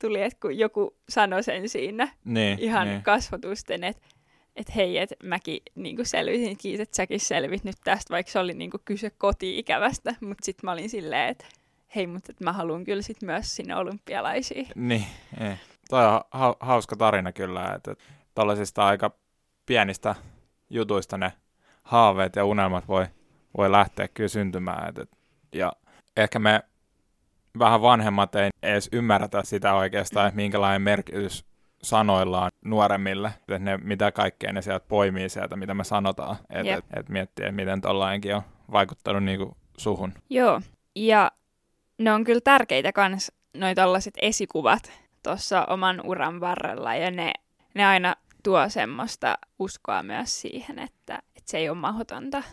tuli, 0.02 0.22
että 0.22 0.40
kun 0.42 0.58
joku 0.58 0.96
sanoi 1.10 1.44
sen 1.44 1.70
siinä, 1.70 2.08
Niin, 2.26 2.60
ihan 2.60 2.88
niin. 2.88 3.02
kasvotusten, 3.04 3.84
että 3.84 4.08
et 4.56 4.76
hei, 4.76 4.98
että 4.98 5.16
mäkin 5.24 5.60
niinku 5.76 6.06
selvisin, 6.06 6.58
kiitos, 6.58 6.82
että 6.84 6.96
säkin 6.96 7.20
selvit 7.20 7.64
nyt 7.64 7.76
tästä, 7.84 8.14
vaikka 8.14 8.32
se 8.32 8.40
oli 8.40 8.54
niinku 8.54 8.78
kyse 8.86 9.10
koti-ikävästä, 9.10 10.16
mutta 10.22 10.46
sitten 10.46 10.68
mä 10.68 10.72
olin 10.72 10.90
silleen, 10.90 11.30
että 11.30 11.46
hei, 11.98 12.08
mutta 12.08 12.34
mä 12.44 12.54
haluan 12.54 12.84
kyllä 12.84 13.02
sit 13.02 13.22
myös 13.22 13.56
sinne 13.56 13.76
olympialaisiin. 13.76 14.68
Niin, 14.76 15.06
ei. 15.40 15.54
Toi 15.90 16.06
on 16.06 16.22
ha- 16.32 16.56
hauska 16.60 16.96
tarina 16.96 17.32
kyllä, 17.32 17.74
että 17.76 17.92
että 17.92 18.04
tällaisista 18.36 18.86
aika 18.86 19.12
pienistä 19.66 20.16
jutuista 20.70 21.18
ne 21.18 21.34
haaveet 21.84 22.36
ja 22.36 22.46
unelmat 22.46 22.88
voi, 22.88 23.06
voi 23.58 23.72
lähteä 23.72 24.08
kyllä 24.08 24.28
syntymään. 24.28 24.90
Et, 24.90 24.98
et, 24.98 25.10
ja 25.56 25.74
ehkä 26.18 26.40
me 26.40 26.64
vähän 27.60 27.82
vanhemmat 27.82 28.36
ei 28.36 28.50
edes 28.64 28.90
ymmärretä 28.92 29.42
sitä 29.44 29.74
oikeastaan, 29.74 30.28
että 30.28 30.36
minkälainen 30.36 30.82
merkitys 30.82 31.46
sanoilla 31.84 32.44
on 32.44 32.52
nuoremmille, 32.66 33.28
että 33.40 33.60
ne, 33.60 33.78
mitä 33.78 34.12
kaikkea 34.12 34.54
ne 34.54 34.62
sieltä 34.62 34.86
poimii 34.88 35.30
sieltä, 35.30 35.56
mitä 35.56 35.74
me 35.74 35.84
sanotaan. 35.84 36.36
Että 36.50 36.68
Jep. 36.68 36.78
et, 36.78 37.00
et 37.00 37.10
miettii, 37.10 37.46
että 37.46 37.56
miten 37.56 37.82
tollainenkin 37.82 38.36
on 38.36 38.42
vaikuttanut 38.72 39.24
niinku 39.24 39.58
suhun. 39.78 40.14
Joo, 40.30 40.62
ja 40.96 41.32
ne 41.98 42.14
on 42.14 42.24
kyllä 42.24 42.42
tärkeitä 42.42 42.92
kans, 42.92 43.32
noi 43.54 43.76
tällaiset 43.76 44.14
esikuvat 44.22 44.92
tuossa 45.24 45.66
oman 45.66 46.02
uran 46.06 46.40
varrella, 46.40 46.96
ja 46.96 47.12
ne, 47.12 47.34
ne 47.74 47.86
aina 47.86 48.16
tuo 48.44 48.70
semmoista 48.70 49.38
uskoa 49.60 50.04
myös 50.04 50.42
siihen, 50.42 50.80
että, 50.80 51.20
että 51.36 51.52
se 51.52 51.58
ei 51.58 51.70
ole 51.70 51.78
mahdotonta. 51.78 52.44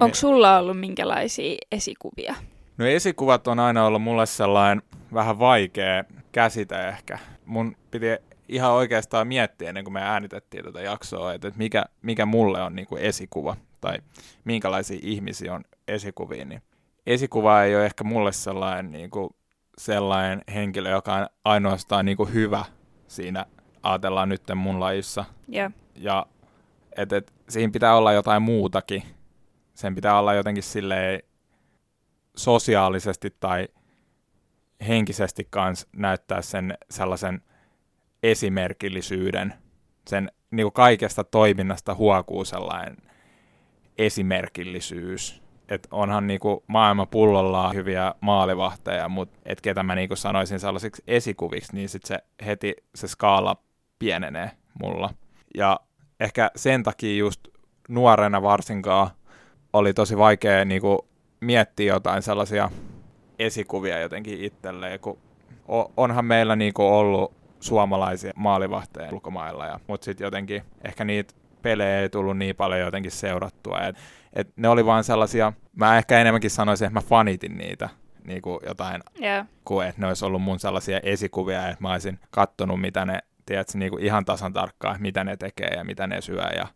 Onko 0.00 0.14
sulla 0.14 0.58
ollut 0.58 0.80
minkälaisia 0.80 1.56
esikuvia? 1.72 2.34
No 2.78 2.86
esikuvat 2.86 3.48
on 3.48 3.58
aina 3.58 3.86
ollut 3.86 4.02
mulle 4.02 4.26
sellainen 4.26 4.82
vähän 5.14 5.38
vaikea 5.38 6.04
käsite 6.32 6.88
ehkä. 6.88 7.18
Mun 7.44 7.76
piti 7.90 8.06
ihan 8.48 8.72
oikeastaan 8.72 9.28
miettiä 9.28 9.68
ennen 9.68 9.84
kuin 9.84 9.94
me 9.94 10.02
äänitettiin 10.02 10.64
tätä 10.64 10.80
jaksoa, 10.80 11.34
että 11.34 11.52
mikä, 11.56 11.84
mikä 12.02 12.26
mulle 12.26 12.62
on 12.62 12.76
niin 12.76 12.86
kuin 12.86 13.02
esikuva 13.02 13.56
tai 13.80 13.98
minkälaisia 14.44 14.98
ihmisiä 15.02 15.54
on 15.54 15.64
esikuviin. 15.88 16.48
Niin 16.48 16.62
esikuva 17.06 17.62
ei 17.62 17.76
ole 17.76 17.86
ehkä 17.86 18.04
mulle 18.04 18.32
sellainen, 18.32 18.92
niin 18.92 19.10
kuin, 19.10 19.30
sellainen 19.78 20.42
henkilö, 20.54 20.90
joka 20.90 21.14
on 21.14 21.26
ainoastaan 21.44 22.04
niin 22.04 22.16
kuin 22.16 22.32
hyvä 22.32 22.64
siinä, 23.08 23.46
ajatellaan 23.82 24.28
nyt 24.28 24.42
mun 24.56 24.80
lajissa. 24.80 25.24
Yeah. 25.54 25.72
Ja 25.94 26.26
et, 26.96 27.12
et, 27.12 27.32
siinä 27.48 27.72
pitää 27.72 27.96
olla 27.96 28.12
jotain 28.12 28.42
muutakin. 28.42 29.02
Sen 29.74 29.94
pitää 29.94 30.18
olla 30.18 30.34
jotenkin 30.34 30.62
silleen 30.62 31.22
sosiaalisesti 32.36 33.36
tai 33.40 33.68
henkisesti 34.88 35.46
kanssa 35.50 35.88
näyttää 35.96 36.42
sen 36.42 36.78
sellaisen 36.90 37.42
esimerkillisyyden. 38.22 39.54
Sen 40.08 40.32
niin 40.50 40.64
kuin 40.64 40.72
kaikesta 40.72 41.24
toiminnasta 41.24 41.94
huokuu 41.94 42.44
sellainen 42.44 42.96
esimerkillisyys. 43.98 45.42
Et 45.68 45.88
onhan 45.90 46.26
niin 46.26 46.40
kuin 46.40 46.60
maailma 46.66 47.06
pullollaan 47.06 47.74
hyviä 47.74 48.14
maalivahteja, 48.20 49.08
mutta 49.08 49.38
et 49.46 49.60
ketä 49.60 49.82
mä 49.82 49.94
niin 49.94 50.08
kuin 50.08 50.18
sanoisin 50.18 50.60
sellaisiksi 50.60 51.02
esikuviksi, 51.06 51.74
niin 51.74 51.88
sit 51.88 52.04
se 52.04 52.18
heti 52.46 52.74
se 52.94 53.08
skaala 53.08 53.56
pienenee 53.98 54.50
mulla. 54.80 55.10
Ja 55.56 55.80
ehkä 56.20 56.50
sen 56.56 56.82
takia 56.82 57.16
just 57.16 57.48
nuorena 57.88 58.42
varsinkaan 58.42 59.10
oli 59.72 59.94
tosi 59.94 60.18
vaikea 60.18 60.64
niin 60.64 60.80
kuin 60.80 60.98
miettiä 61.40 61.94
jotain 61.94 62.22
sellaisia 62.22 62.70
esikuvia 63.38 64.00
jotenkin 64.00 64.44
itselleen, 64.44 65.00
kun 65.00 65.18
onhan 65.96 66.24
meillä 66.24 66.56
niin 66.56 66.74
kuin 66.74 66.86
ollut 66.86 67.32
suomalaisia 67.60 68.32
maalivahteja 68.36 69.12
ulkomailla, 69.12 69.80
mutta 69.86 70.04
sitten 70.04 70.24
jotenkin 70.24 70.62
ehkä 70.84 71.04
niitä 71.04 71.34
pelejä 71.62 72.00
ei 72.00 72.08
tullut 72.08 72.38
niin 72.38 72.56
paljon 72.56 72.80
jotenkin 72.80 73.10
seurattua. 73.10 73.80
Et, 73.80 73.96
et 74.32 74.48
ne 74.56 74.68
oli 74.68 74.86
vaan 74.86 75.04
sellaisia, 75.04 75.52
mä 75.76 75.98
ehkä 75.98 76.20
enemmänkin 76.20 76.50
sanoisin, 76.50 76.86
että 76.86 76.98
mä 77.00 77.06
fanitin 77.06 77.58
niitä 77.58 77.88
niin 78.26 78.42
kuin 78.42 78.60
jotain, 78.66 79.02
yeah. 79.22 79.46
kuin 79.64 79.86
että 79.86 80.00
ne 80.00 80.06
olisi 80.06 80.24
ollut 80.24 80.42
mun 80.42 80.60
sellaisia 80.60 81.00
esikuvia, 81.02 81.68
että 81.68 81.82
mä 81.82 81.92
olisin 81.92 82.18
kattonut, 82.30 82.80
mitä 82.80 83.04
ne, 83.04 83.18
tiedätkö, 83.46 83.78
niin 83.78 83.90
kuin 83.90 84.04
ihan 84.04 84.24
tasan 84.24 84.52
tarkkaan, 84.52 84.96
mitä 85.00 85.24
ne 85.24 85.36
tekee 85.36 85.70
ja 85.76 85.84
mitä 85.84 86.06
ne 86.06 86.20
syö. 86.20 86.42
Ja 86.56 86.66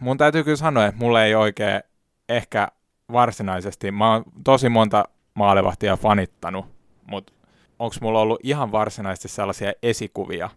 mun 0.00 0.18
täytyy 0.18 0.44
kyllä 0.44 0.56
sanoa, 0.56 0.86
että 0.86 1.00
mulle 1.00 1.24
ei 1.24 1.34
oikein 1.34 1.80
ehkä 2.28 2.68
varsinaisesti, 3.12 3.90
mä 3.90 4.12
oon 4.12 4.24
tosi 4.44 4.68
monta 4.68 5.04
maalivahtia 5.34 5.96
fanittanut, 5.96 6.66
mutta 7.06 7.32
onko 7.78 7.96
mulla 8.00 8.20
ollut 8.20 8.40
ihan 8.42 8.72
varsinaisesti 8.72 9.28
sellaisia 9.28 9.72
esikuvia 9.82 10.50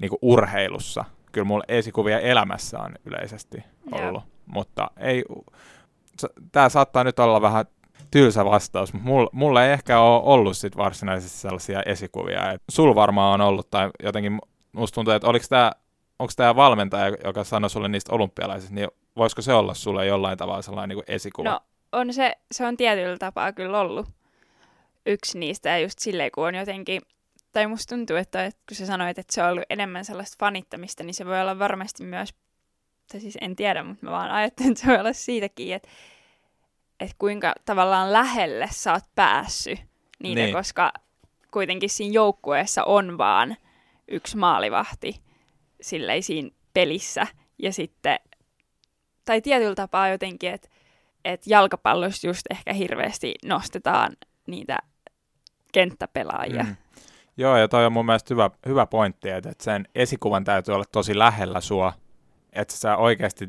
niin 0.00 0.08
kuin 0.08 0.18
urheilussa? 0.22 1.04
Kyllä 1.32 1.44
mulla 1.44 1.64
esikuvia 1.68 2.20
elämässä 2.20 2.78
on 2.78 2.94
yleisesti 3.04 3.64
ollut, 3.92 4.22
yeah. 4.22 4.38
mutta 4.46 4.90
ei, 4.96 5.24
tämä 6.52 6.68
saattaa 6.68 7.04
nyt 7.04 7.18
olla 7.18 7.40
vähän 7.40 7.64
tylsä 8.10 8.44
vastaus, 8.44 8.92
mutta 8.92 9.08
mulla, 9.08 9.30
mulla 9.32 9.64
ei 9.64 9.72
ehkä 9.72 10.00
ole 10.00 10.22
ollut 10.24 10.56
sit 10.56 10.76
varsinaisesti 10.76 11.38
sellaisia 11.38 11.82
esikuvia. 11.82 12.52
Et 12.52 12.62
sul 12.70 12.94
varmaan 12.94 13.40
on 13.40 13.48
ollut, 13.48 13.70
tai 13.70 13.90
jotenkin 14.02 14.38
musta 14.72 14.94
tuntuu, 14.94 15.14
että 15.14 15.28
oliko 15.28 15.46
tämä 15.48 15.72
onko 16.18 16.32
tämä 16.36 16.56
valmentaja, 16.56 17.16
joka 17.24 17.44
sanoi 17.44 17.70
sulle 17.70 17.88
niistä 17.88 18.14
olympialaisista, 18.14 18.74
niin 18.74 18.88
voisiko 19.16 19.42
se 19.42 19.52
olla 19.52 19.74
sulle 19.74 20.06
jollain 20.06 20.38
tavalla 20.38 20.62
sellainen 20.62 20.96
niin 20.96 21.04
esikuva? 21.08 21.50
No 21.50 21.60
on 21.92 22.12
se, 22.12 22.36
se 22.52 22.66
on 22.66 22.76
tietyllä 22.76 23.18
tapaa 23.18 23.52
kyllä 23.52 23.80
ollut 23.80 24.06
yksi 25.06 25.38
niistä, 25.38 25.68
ja 25.68 25.78
just 25.78 25.98
silleen, 25.98 26.30
kun 26.34 26.46
on 26.46 26.54
jotenkin, 26.54 27.02
tai 27.52 27.66
musta 27.66 27.94
tuntuu, 27.94 28.16
että, 28.16 28.44
että 28.44 28.60
kun 28.68 28.76
sä 28.76 28.86
sanoit, 28.86 29.18
että 29.18 29.34
se 29.34 29.42
on 29.42 29.50
ollut 29.50 29.64
enemmän 29.70 30.04
sellaista 30.04 30.36
fanittamista, 30.40 31.04
niin 31.04 31.14
se 31.14 31.26
voi 31.26 31.40
olla 31.40 31.58
varmasti 31.58 32.04
myös, 32.04 32.34
tai 33.12 33.20
siis 33.20 33.38
en 33.40 33.56
tiedä, 33.56 33.82
mutta 33.82 34.06
mä 34.06 34.12
vaan 34.12 34.30
ajattelen, 34.30 34.72
että 34.72 34.80
se 34.82 34.86
voi 34.86 34.98
olla 34.98 35.12
siitäkin, 35.12 35.74
että, 35.74 35.88
että 37.00 37.16
kuinka 37.18 37.52
tavallaan 37.64 38.12
lähelle 38.12 38.68
sä 38.70 38.92
oot 38.92 39.04
päässyt 39.14 39.78
niitä, 40.22 40.42
niin. 40.42 40.54
koska 40.54 40.92
kuitenkin 41.50 41.90
siinä 41.90 42.12
joukkueessa 42.12 42.84
on 42.84 43.18
vaan 43.18 43.56
yksi 44.08 44.36
maalivahti 44.36 45.20
silleen 45.80 46.22
siinä 46.22 46.50
pelissä, 46.74 47.26
ja 47.58 47.72
sitten, 47.72 48.18
tai 49.24 49.40
tietyllä 49.40 49.74
tapaa 49.74 50.08
jotenkin, 50.08 50.50
että 50.50 50.68
että 51.24 51.50
jalkapallossa 51.50 52.26
just 52.26 52.42
ehkä 52.50 52.72
hirveästi 52.72 53.34
nostetaan 53.44 54.16
niitä 54.46 54.78
kenttäpelaajia. 55.72 56.62
Mm. 56.62 56.76
Joo, 57.36 57.56
ja 57.56 57.68
toi 57.68 57.86
on 57.86 57.92
mun 57.92 58.06
mielestä 58.06 58.34
hyvä, 58.34 58.50
hyvä 58.66 58.86
pointti, 58.86 59.28
että 59.28 59.52
sen 59.60 59.88
esikuvan 59.94 60.44
täytyy 60.44 60.74
olla 60.74 60.84
tosi 60.92 61.18
lähellä 61.18 61.60
sua, 61.60 61.92
että 62.52 62.74
sä 62.74 62.96
oikeasti 62.96 63.48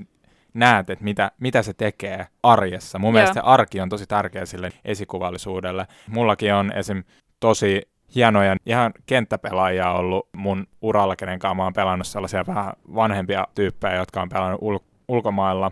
näet, 0.53 0.89
että 0.89 1.03
mitä, 1.03 1.31
mitä 1.39 1.62
se 1.62 1.73
tekee 1.73 2.27
arjessa. 2.43 2.99
Mun 2.99 3.07
Joo. 3.07 3.12
mielestä 3.12 3.33
se 3.33 3.39
arki 3.39 3.81
on 3.81 3.89
tosi 3.89 4.07
tärkeä 4.07 4.45
sille 4.45 4.69
esikuvallisuudelle. 4.85 5.88
Mullakin 6.07 6.53
on 6.53 6.71
esim. 6.75 7.03
tosi 7.39 7.81
hienoja 8.15 8.55
ihan 8.65 8.93
kenttäpelaajia 9.05 9.91
ollut 9.91 10.29
mun 10.33 10.67
uralla, 10.81 11.15
kenen 11.15 11.39
kanssa 11.39 11.55
mä 11.55 11.63
oon 11.63 11.73
pelannut 11.73 12.07
sellaisia 12.07 12.45
vähän 12.47 12.73
vanhempia 12.95 13.47
tyyppejä, 13.55 13.95
jotka 13.95 14.21
on 14.21 14.29
pelannut 14.29 14.62
ul- 14.62 14.85
ulkomailla. 15.07 15.71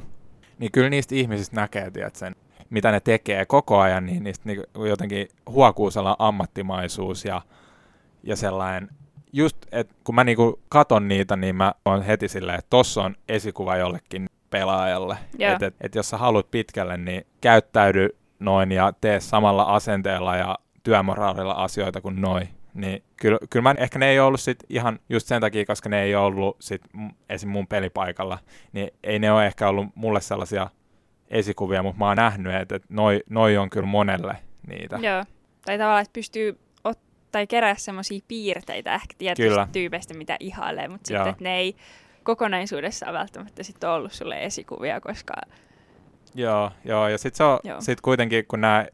Niin 0.59 0.71
kyllä 0.71 0.89
niistä 0.89 1.15
ihmisistä 1.15 1.55
näkee, 1.55 1.91
tiedät, 1.91 2.15
sen 2.15 2.35
mitä 2.69 2.91
ne 2.91 2.99
tekee 2.99 3.45
koko 3.45 3.79
ajan, 3.79 4.05
niin 4.05 4.23
niistä 4.23 4.49
niin 4.49 4.63
jotenkin 4.89 5.27
huokuu 5.49 5.91
sellainen 5.91 6.15
ammattimaisuus 6.19 7.25
ja, 7.25 7.41
ja 8.23 8.35
sellainen, 8.35 8.89
just 9.37 9.57
että 9.71 9.95
kun 10.03 10.15
mä 10.15 10.23
niinku 10.23 10.59
katon 10.69 11.07
niitä, 11.07 11.35
niin 11.35 11.55
mä 11.55 11.73
oon 11.85 12.01
heti 12.01 12.27
silleen, 12.27 12.59
että 12.59 12.69
tossa 12.69 13.03
on 13.03 13.15
esikuva 13.29 13.77
jollekin 13.77 14.29
pelaajalle. 14.49 15.17
Yeah. 15.39 15.53
Että 15.53 15.65
et, 15.65 15.75
et 15.81 15.95
jos 15.95 16.09
sä 16.09 16.17
haluat 16.17 16.51
pitkälle, 16.51 16.97
niin 16.97 17.25
käyttäydy 17.41 18.09
noin 18.39 18.71
ja 18.71 18.93
tee 19.01 19.19
samalla 19.19 19.63
asenteella 19.63 20.35
ja 20.35 20.57
työmoraalilla 20.83 21.53
asioita 21.53 22.01
kuin 22.01 22.21
noin. 22.21 22.49
Niin 22.73 23.03
kyllä, 23.15 23.37
kyllä 23.49 23.63
mä, 23.63 23.75
ehkä 23.77 23.99
ne 23.99 24.09
ei 24.09 24.19
ollut 24.19 24.39
sit 24.39 24.59
ihan 24.69 24.99
just 25.09 25.27
sen 25.27 25.41
takia, 25.41 25.65
koska 25.65 25.89
ne 25.89 26.03
ei 26.03 26.15
ollut 26.15 26.57
sit 26.59 26.81
esim. 27.29 27.49
mun 27.49 27.67
pelipaikalla, 27.67 28.39
niin 28.73 28.91
ei 29.03 29.19
ne 29.19 29.31
ole 29.31 29.45
ehkä 29.45 29.69
ollut 29.69 29.87
mulle 29.95 30.21
sellaisia 30.21 30.69
esikuvia, 31.29 31.83
mutta 31.83 31.99
mä 31.99 32.07
oon 32.07 32.17
nähnyt, 32.17 32.55
että, 32.55 32.79
noi, 32.89 33.23
noi 33.29 33.57
on 33.57 33.69
kyllä 33.69 33.87
monelle 33.87 34.37
niitä. 34.67 34.99
Joo, 35.01 35.23
tai 35.65 35.77
tavallaan, 35.77 36.01
että 36.01 36.13
pystyy 36.13 36.59
tai 37.37 37.47
kerää 37.47 37.75
semmoisia 37.75 38.19
piirteitä 38.27 38.93
ehkä 38.93 39.15
tietystä 39.17 39.49
kyllä. 39.49 39.67
tyypeistä, 39.71 40.13
mitä 40.13 40.37
ihailee, 40.39 40.87
mutta 40.87 41.07
sitten, 41.07 41.27
että 41.27 41.43
ne 41.43 41.57
ei 41.57 41.75
kokonaisuudessaan 42.23 43.13
välttämättä 43.13 43.63
sitten 43.63 43.89
ollut 43.89 44.11
sulle 44.11 44.43
esikuvia, 44.43 45.01
koska... 45.01 45.33
Joo, 46.35 46.71
joo 46.85 47.07
ja 47.07 47.17
sitten 47.17 47.37
se 47.37 47.43
on, 47.43 47.59
joo. 47.63 47.81
sit 47.81 48.01
kuitenkin, 48.01 48.45
kun 48.47 48.61
nämä, 48.61 48.85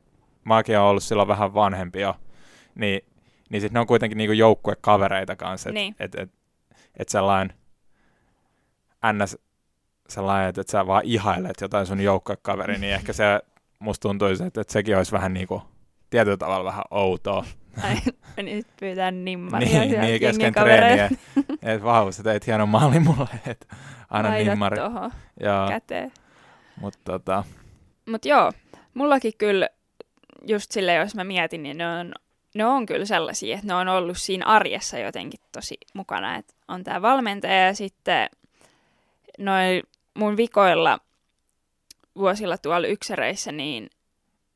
mäkin 0.43 0.79
on 0.79 0.86
ollut 0.86 1.03
silloin 1.03 1.27
vähän 1.27 1.53
vanhempi 1.53 2.01
jo, 2.01 2.15
niin, 2.75 3.01
niin 3.49 3.62
sitten 3.62 3.73
ne 3.73 3.79
on 3.79 3.88
kuitenkin 3.88 4.17
niinku 4.17 4.34
joukkuekavereita 4.34 5.36
kanssa, 5.36 5.69
että 5.69 5.79
niin. 5.79 5.95
et, 5.99 6.15
et, 6.15 6.32
et 6.97 7.10
sellainen 7.10 7.58
ns 9.13 9.38
sellainen, 10.10 10.49
että, 10.49 10.62
että 10.62 10.71
sä 10.71 10.88
vaan 10.88 11.03
ihailet 11.06 11.62
jotain 11.62 11.86
sun 11.86 12.01
joukkokaveri, 12.01 12.77
niin 12.77 12.93
ehkä 12.93 13.13
se 13.13 13.41
musta 13.79 14.01
tuntuisi, 14.10 14.43
että, 14.43 14.62
että 14.62 14.73
sekin 14.73 14.97
olisi 14.97 15.12
vähän 15.12 15.34
niin 15.34 15.47
kuin 15.47 15.62
tietyllä 16.10 16.38
tavalla 16.38 16.63
vähän 16.63 16.84
outoa. 16.91 17.45
Ai, 17.82 17.96
nyt 18.44 18.68
pyytää 18.80 19.12
nimmaria 19.12 19.80
niin, 19.80 20.02
niin 20.02 20.20
kesken 20.20 20.54
treeniä. 20.54 21.10
Että 21.62 21.84
vau, 21.84 22.12
sä 22.12 22.24
teit 22.24 22.48
hienon 22.48 22.70
maali 22.70 23.00
mulle, 23.00 23.30
että 23.48 23.76
aina 24.10 24.30
Laitat 24.30 24.48
nimmari. 24.48 24.78
Toho, 24.78 25.12
ja, 25.40 25.66
käteen. 25.70 26.12
Mutta 26.82 27.00
tota... 27.04 27.44
Mut 28.10 28.26
joo, 28.26 28.52
mullakin 28.94 29.34
kyllä 29.38 29.70
just 30.48 30.72
sille, 30.72 30.94
jos 30.94 31.16
mä 31.16 31.24
mietin, 31.24 31.64
niin 31.64 31.78
ne 31.78 31.88
on, 31.88 32.14
ne 32.56 32.66
on 32.66 32.86
kyllä 32.86 33.06
sellaisia, 33.06 33.56
että 33.56 33.68
ne 33.68 33.74
on 33.74 33.88
ollut 33.88 34.18
siinä 34.18 34.46
arjessa 34.46 34.98
jotenkin 34.98 35.40
tosi 35.52 35.78
mukana. 35.94 36.36
Että 36.36 36.54
on 36.68 36.84
tämä 36.84 37.02
valmentaja 37.02 37.66
ja 37.66 37.74
sitten 37.74 38.30
noin 39.40 39.84
mun 40.14 40.38
vikoilla 40.38 41.00
vuosilla 42.16 42.58
tuolla 42.58 42.88
yksäreissä, 42.88 43.52
niin 43.52 43.90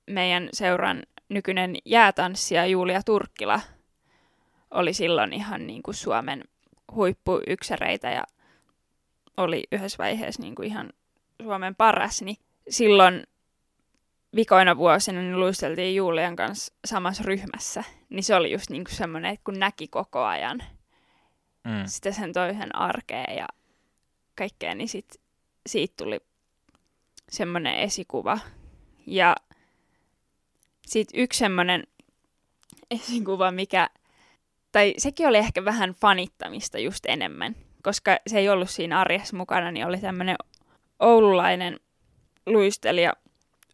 meidän 0.08 0.50
seuran 0.54 1.04
nykyinen 1.30 1.76
jäätanssija 1.86 2.66
Julia 2.66 3.04
Turkkila 3.04 3.62
oli 4.72 4.94
silloin 4.94 5.34
ihan 5.34 5.68
niin 5.68 5.84
kuin 5.84 5.96
Suomen 5.96 6.44
huippuyksäreitä 6.96 8.10
ja 8.10 8.24
oli 9.38 9.64
yhdessä 9.72 9.98
vaiheessa 9.98 10.42
niin 10.42 10.56
kuin 10.56 10.68
ihan 10.68 10.90
Suomen 11.44 11.76
paras, 11.76 12.22
niin 12.22 12.38
silloin 12.70 13.24
vikoina 14.36 14.78
vuosina 14.78 15.22
niin 15.22 15.40
luisteltiin 15.40 15.96
Julian 15.96 16.36
kanssa 16.36 16.74
samassa 16.86 17.24
ryhmässä. 17.24 17.84
Niin 18.10 18.24
se 18.24 18.36
oli 18.36 18.52
just 18.52 18.70
niin 18.70 18.84
kuin 18.84 18.96
semmoinen, 18.96 19.34
että 19.34 19.44
kun 19.44 19.60
näki 19.60 19.88
koko 19.88 20.24
ajan 20.24 20.64
mm. 21.64 21.84
sitä 21.86 22.12
sen 22.12 22.34
toisen 22.34 22.76
arkea 22.76 23.34
ja 23.38 23.48
kaikkea, 24.36 24.76
niin 24.76 24.90
sit 24.90 25.22
siitä 25.68 25.94
tuli 25.98 26.20
semmoinen 27.30 27.76
esikuva. 27.76 28.40
Ja 29.08 29.36
sitten 30.88 31.20
yksi 31.20 31.40
semmoinen 31.40 31.84
esikuva, 32.92 33.52
mikä, 33.52 33.90
tai 34.72 34.94
sekin 34.98 35.28
oli 35.28 35.38
ehkä 35.38 35.66
vähän 35.66 35.94
fanittamista 35.94 36.80
just 36.80 37.06
enemmän, 37.06 37.56
koska 37.84 38.18
se 38.28 38.40
ei 38.40 38.50
ollut 38.50 38.70
siinä 38.70 39.00
arjessa 39.00 39.38
mukana, 39.38 39.72
niin 39.72 39.86
oli 39.86 39.98
tämmöinen 39.98 40.36
oululainen 41.00 41.80
luistelija 42.46 43.14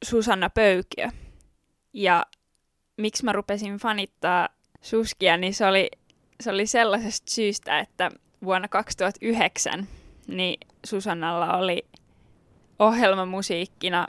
Susanna 0.03 0.49
Pöykiö. 0.49 1.09
Ja 1.93 2.25
miksi 2.97 3.25
mä 3.25 3.31
rupesin 3.31 3.77
fanittaa 3.77 4.49
Suskia, 4.81 5.37
niin 5.37 5.53
se 5.53 5.65
oli, 5.65 5.89
se 6.41 6.51
oli 6.51 6.67
sellaisesta 6.67 7.31
syystä, 7.31 7.79
että 7.79 8.11
vuonna 8.43 8.67
2009 8.67 9.87
niin 10.27 10.59
Susannalla 10.85 11.57
oli 11.57 11.85
ohjelmamusiikkina 12.79 14.07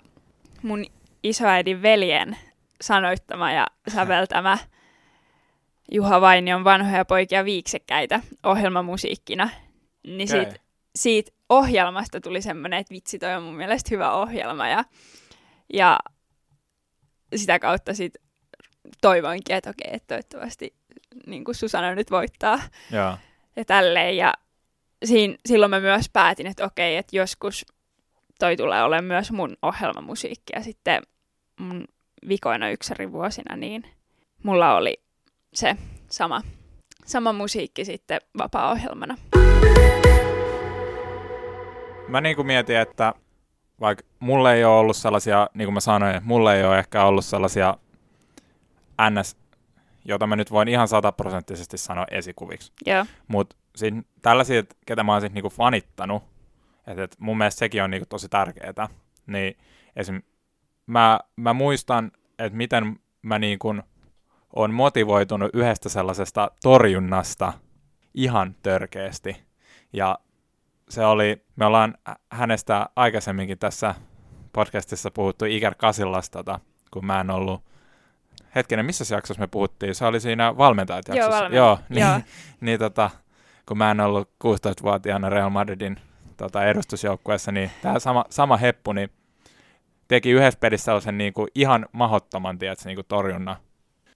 mun 0.62 0.86
isoäidin 1.22 1.82
veljen 1.82 2.36
sanoittama 2.84 3.52
ja 3.52 3.66
säveltämä 3.88 4.58
Juha 5.92 6.20
Vainion 6.20 6.64
vanhoja 6.64 7.04
poikia 7.04 7.44
viiksekkäitä 7.44 8.20
ohjelmamusiikkina. 8.42 9.50
Niin 10.06 10.28
okay. 10.28 10.44
siitä, 10.44 10.60
siitä 10.96 11.32
ohjelmasta 11.48 12.20
tuli 12.20 12.42
semmoinen, 12.42 12.78
että 12.78 12.94
vitsi, 12.94 13.18
toi 13.18 13.34
on 13.34 13.42
mun 13.42 13.54
mielestä 13.56 13.88
hyvä 13.90 14.12
ohjelma. 14.12 14.68
Ja, 14.68 14.84
ja 15.72 15.98
sitä 17.36 17.58
kautta 17.58 17.94
sitten 17.94 18.22
toivoinkin, 19.00 19.56
että 19.56 19.70
okei, 19.70 19.90
että 19.92 20.06
toivottavasti 20.06 20.74
niin 21.26 21.44
kuin 21.44 21.54
Susanna 21.54 21.94
nyt 21.94 22.10
voittaa. 22.10 22.60
Ja, 22.90 23.18
Ja 23.56 23.64
tälleen. 23.64 24.16
Ja 24.16 24.34
siinä, 25.04 25.34
silloin 25.46 25.70
mä 25.70 25.80
myös 25.80 26.08
päätin, 26.12 26.46
että 26.46 26.64
okei, 26.64 26.96
että 26.96 27.16
joskus 27.16 27.66
toi 28.38 28.56
tulee 28.56 28.82
olemaan 28.82 29.04
myös 29.04 29.32
mun 29.32 29.56
ohjelmamusiikki. 29.62 30.52
Ja 30.52 30.62
sitten 30.62 31.02
mun 31.60 31.84
vikoina 32.28 32.70
yksärivuosina, 32.70 33.56
niin 33.56 33.84
mulla 34.42 34.76
oli 34.76 35.00
se 35.54 35.76
sama, 36.08 36.42
sama 37.04 37.32
musiikki 37.32 37.84
sitten 37.84 38.20
vapaa-ohjelmana. 38.38 39.16
Mä 42.08 42.20
niin 42.20 42.36
kuin 42.36 42.46
mietin, 42.46 42.76
että 42.76 43.14
vaikka 43.80 44.04
mulle 44.20 44.54
ei 44.54 44.64
ole 44.64 44.78
ollut 44.78 44.96
sellaisia, 44.96 45.50
niin 45.54 45.66
kuin 45.66 45.74
mä 45.74 45.80
sanoin, 45.80 46.14
että 46.14 46.28
mulle 46.28 46.56
ei 46.56 46.64
ole 46.64 46.78
ehkä 46.78 47.04
ollut 47.04 47.24
sellaisia 47.24 47.76
NS, 49.10 49.36
jota 50.04 50.26
mä 50.26 50.36
nyt 50.36 50.50
voin 50.50 50.68
ihan 50.68 50.88
sataprosenttisesti 50.88 51.78
sanoa 51.78 52.06
esikuviksi. 52.10 52.72
Joo, 52.86 53.06
Mutta 53.28 53.56
tällaisia, 54.22 54.62
ketä 54.86 55.02
mä 55.02 55.12
oon 55.12 55.20
sit 55.20 55.32
niinku 55.32 55.50
fanittanut, 55.50 56.22
että 56.86 57.02
et 57.02 57.16
mun 57.18 57.38
mielestä 57.38 57.58
sekin 57.58 57.82
on 57.82 57.90
niinku 57.90 58.06
tosi 58.08 58.28
tärkeää, 58.28 58.88
niin 59.26 59.56
esim. 59.96 60.22
Mä, 60.86 61.20
mä 61.36 61.52
muistan, 61.52 62.12
että 62.38 62.56
miten 62.56 62.96
mä 63.22 63.38
niinku 63.38 63.74
on 64.56 64.74
motivoitunut 64.74 65.50
yhdestä 65.54 65.88
sellaisesta 65.88 66.50
torjunnasta 66.62 67.52
ihan 68.14 68.54
törkeästi. 68.62 69.36
Ja 69.92 70.18
se 70.88 71.04
oli, 71.04 71.44
me 71.56 71.66
ollaan 71.66 71.94
hänestä 72.32 72.88
aikaisemminkin 72.96 73.58
tässä 73.58 73.94
podcastissa 74.52 75.10
puhuttu 75.10 75.44
Iker 75.44 75.74
Kasillasta, 75.74 76.38
tota, 76.38 76.60
kun 76.90 77.06
mä 77.06 77.20
en 77.20 77.30
ollut 77.30 77.62
hetkinen, 78.54 78.86
missä 78.86 79.14
jaksossa 79.14 79.40
me 79.40 79.46
puhuttiin? 79.46 79.94
Se 79.94 80.04
oli 80.04 80.20
siinä 80.20 80.56
valmentajat 80.56 81.08
Joo, 81.08 81.16
jaksossa. 81.16 81.36
valmentajat. 81.36 81.66
Joo, 81.66 81.78
niin, 81.88 82.06
Joo. 82.06 82.20
niin 82.60 82.78
tota, 82.78 83.10
kun 83.66 83.78
mä 83.78 83.90
en 83.90 84.00
ollut 84.00 84.30
16-vuotiaana 84.44 85.30
Real 85.30 85.50
Madridin 85.50 85.96
tota, 86.36 86.64
edustusjoukkueessa, 86.64 87.52
niin 87.52 87.70
tämä 87.82 87.98
sama, 87.98 88.24
sama 88.30 88.56
heppu 88.56 88.92
niin 88.92 89.10
teki 90.14 90.30
yhdessä 90.30 90.60
pelissä 90.60 90.84
sellaisen 90.84 91.18
niin 91.18 91.32
kuin 91.32 91.48
ihan 91.54 91.86
mahottoman 91.92 92.58
tiedätkö, 92.58 92.88
niin 92.88 92.96
kuin 92.96 93.06
torjunnan. 93.06 93.56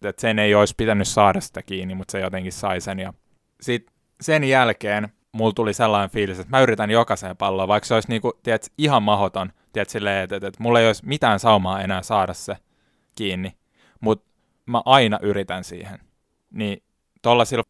Et 0.04 0.18
sen 0.18 0.38
ei 0.38 0.54
olisi 0.54 0.74
pitänyt 0.76 1.08
saada 1.08 1.40
sitä 1.40 1.62
kiinni, 1.62 1.94
mutta 1.94 2.12
se 2.12 2.20
jotenkin 2.20 2.52
sai 2.52 2.80
sen. 2.80 2.98
Ja 2.98 3.12
sit 3.60 3.90
sen 4.20 4.44
jälkeen 4.44 5.08
mulla 5.32 5.52
tuli 5.52 5.74
sellainen 5.74 6.10
fiilis, 6.10 6.38
että 6.38 6.56
mä 6.56 6.60
yritän 6.60 6.90
jokaiseen 6.90 7.36
palloon, 7.36 7.68
vaikka 7.68 7.86
se 7.86 7.94
olisi 7.94 8.08
niin 8.08 8.22
kuin, 8.22 8.32
tiedätkö, 8.42 8.68
ihan 8.78 9.02
mahoton, 9.02 9.52
tiedätkö, 9.72 9.92
silleen, 9.92 10.24
että, 10.24 10.36
että, 10.36 10.48
että 10.48 10.62
mulla 10.62 10.80
ei 10.80 10.86
olisi 10.86 11.06
mitään 11.06 11.40
saumaa 11.40 11.82
enää 11.82 12.02
saada 12.02 12.34
se 12.34 12.56
kiinni, 13.14 13.56
mutta 14.00 14.30
mä 14.66 14.82
aina 14.84 15.18
yritän 15.22 15.64
siihen. 15.64 15.98
Niin 16.50 16.82
tollasilla, 17.22 17.64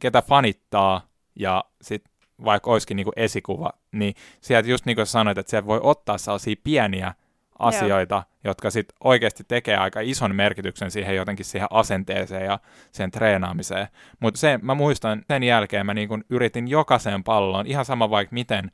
ketä 0.00 0.22
fanittaa 0.22 1.08
ja 1.36 1.64
sit 1.82 2.04
vaikka 2.44 2.70
olisikin 2.70 2.96
niinku 2.96 3.12
esikuva, 3.16 3.72
niin 3.92 4.14
sieltä 4.40 4.68
just 4.68 4.86
niin 4.86 4.96
kuin 4.96 5.06
sanoit, 5.06 5.38
että 5.38 5.50
sieltä 5.50 5.66
voi 5.66 5.80
ottaa 5.82 6.18
sellaisia 6.18 6.56
pieniä 6.64 7.14
asioita, 7.58 8.14
Joo. 8.14 8.24
jotka 8.44 8.70
sitten 8.70 8.96
oikeasti 9.04 9.44
tekee 9.48 9.76
aika 9.76 10.00
ison 10.00 10.34
merkityksen 10.34 10.90
siihen 10.90 11.16
jotenkin 11.16 11.44
siihen 11.44 11.68
asenteeseen 11.70 12.44
ja 12.44 12.58
sen 12.92 13.10
treenaamiseen. 13.10 13.88
Mutta 14.20 14.40
se, 14.40 14.58
mä 14.62 14.74
muistan, 14.74 15.22
sen 15.28 15.42
jälkeen 15.42 15.86
mä 15.86 15.94
niinku 15.94 16.18
yritin 16.30 16.68
jokaiseen 16.68 17.24
palloon, 17.24 17.66
ihan 17.66 17.84
sama 17.84 18.10
vaikka 18.10 18.34
miten 18.34 18.70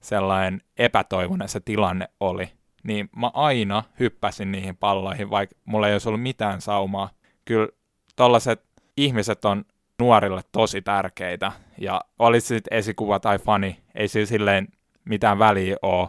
sellainen 0.00 0.60
epätoivoinen 0.78 1.48
se 1.48 1.60
tilanne 1.60 2.08
oli, 2.20 2.52
niin 2.82 3.10
mä 3.16 3.30
aina 3.34 3.82
hyppäsin 4.00 4.52
niihin 4.52 4.76
palloihin, 4.76 5.30
vaikka 5.30 5.56
mulla 5.64 5.88
ei 5.88 5.94
olisi 5.94 6.08
ollut 6.08 6.22
mitään 6.22 6.60
saumaa. 6.60 7.10
Kyllä 7.44 7.68
tollaset 8.16 8.62
ihmiset 8.96 9.44
on 9.44 9.64
nuorille 9.98 10.40
tosi 10.52 10.82
tärkeitä, 10.82 11.52
ja 11.78 12.00
olisi 12.18 12.46
sitten 12.46 12.78
esikuva 12.78 13.20
tai 13.20 13.38
fani, 13.38 13.80
ei 13.94 14.08
sillä 14.08 14.26
silleen 14.26 14.68
mitään 15.04 15.38
väliä 15.38 15.76
ole. 15.82 16.08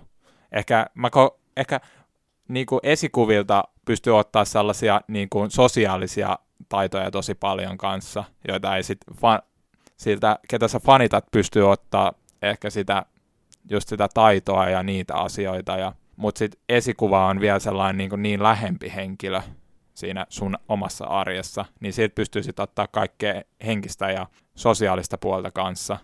Ehkä, 0.52 0.86
mä 0.94 1.08
ko- 1.08 1.40
ehkä 1.58 1.80
niin 2.54 2.66
kuin 2.66 2.80
esikuvilta 2.84 3.64
pystyy 3.86 4.18
ottaa 4.18 4.46
sellaisia 4.46 5.02
niin 5.08 5.30
kuin 5.30 5.52
sosiaalisia 5.52 6.40
taitoja 6.70 7.12
tosi 7.12 7.36
paljon 7.36 7.78
kanssa, 7.78 8.24
joita 8.48 8.76
ei 8.76 8.84
sitten 8.84 9.16
fa- 9.16 9.44
siltä, 9.98 10.40
ketä 10.48 10.68
sä 10.68 10.80
fanitat, 10.80 11.26
pystyy 11.32 11.72
ottaa 11.72 12.14
ehkä 12.42 12.70
sitä, 12.70 13.06
just 13.70 13.90
sitä 13.90 14.08
taitoa 14.14 14.70
ja 14.70 14.84
niitä 14.84 15.16
asioita, 15.16 15.78
ja, 15.78 15.94
mutta 16.16 16.40
sitten 16.40 16.62
esikuva 16.70 17.28
on 17.28 17.40
vielä 17.40 17.60
sellainen 17.60 17.98
niin, 17.98 18.10
kuin 18.10 18.24
niin 18.24 18.44
lähempi 18.44 18.92
henkilö 18.96 19.42
siinä 19.94 20.26
sun 20.30 20.58
omassa 20.70 21.06
arjessa, 21.06 21.66
niin 21.80 21.94
siitä 21.94 22.16
pystyy 22.16 22.44
sitten 22.44 22.64
ottaa 22.64 22.88
kaikkea 22.88 23.42
henkistä 23.66 24.12
ja 24.12 24.28
sosiaalista 24.56 25.18
puolta 25.18 25.52
kanssa, 25.52 25.98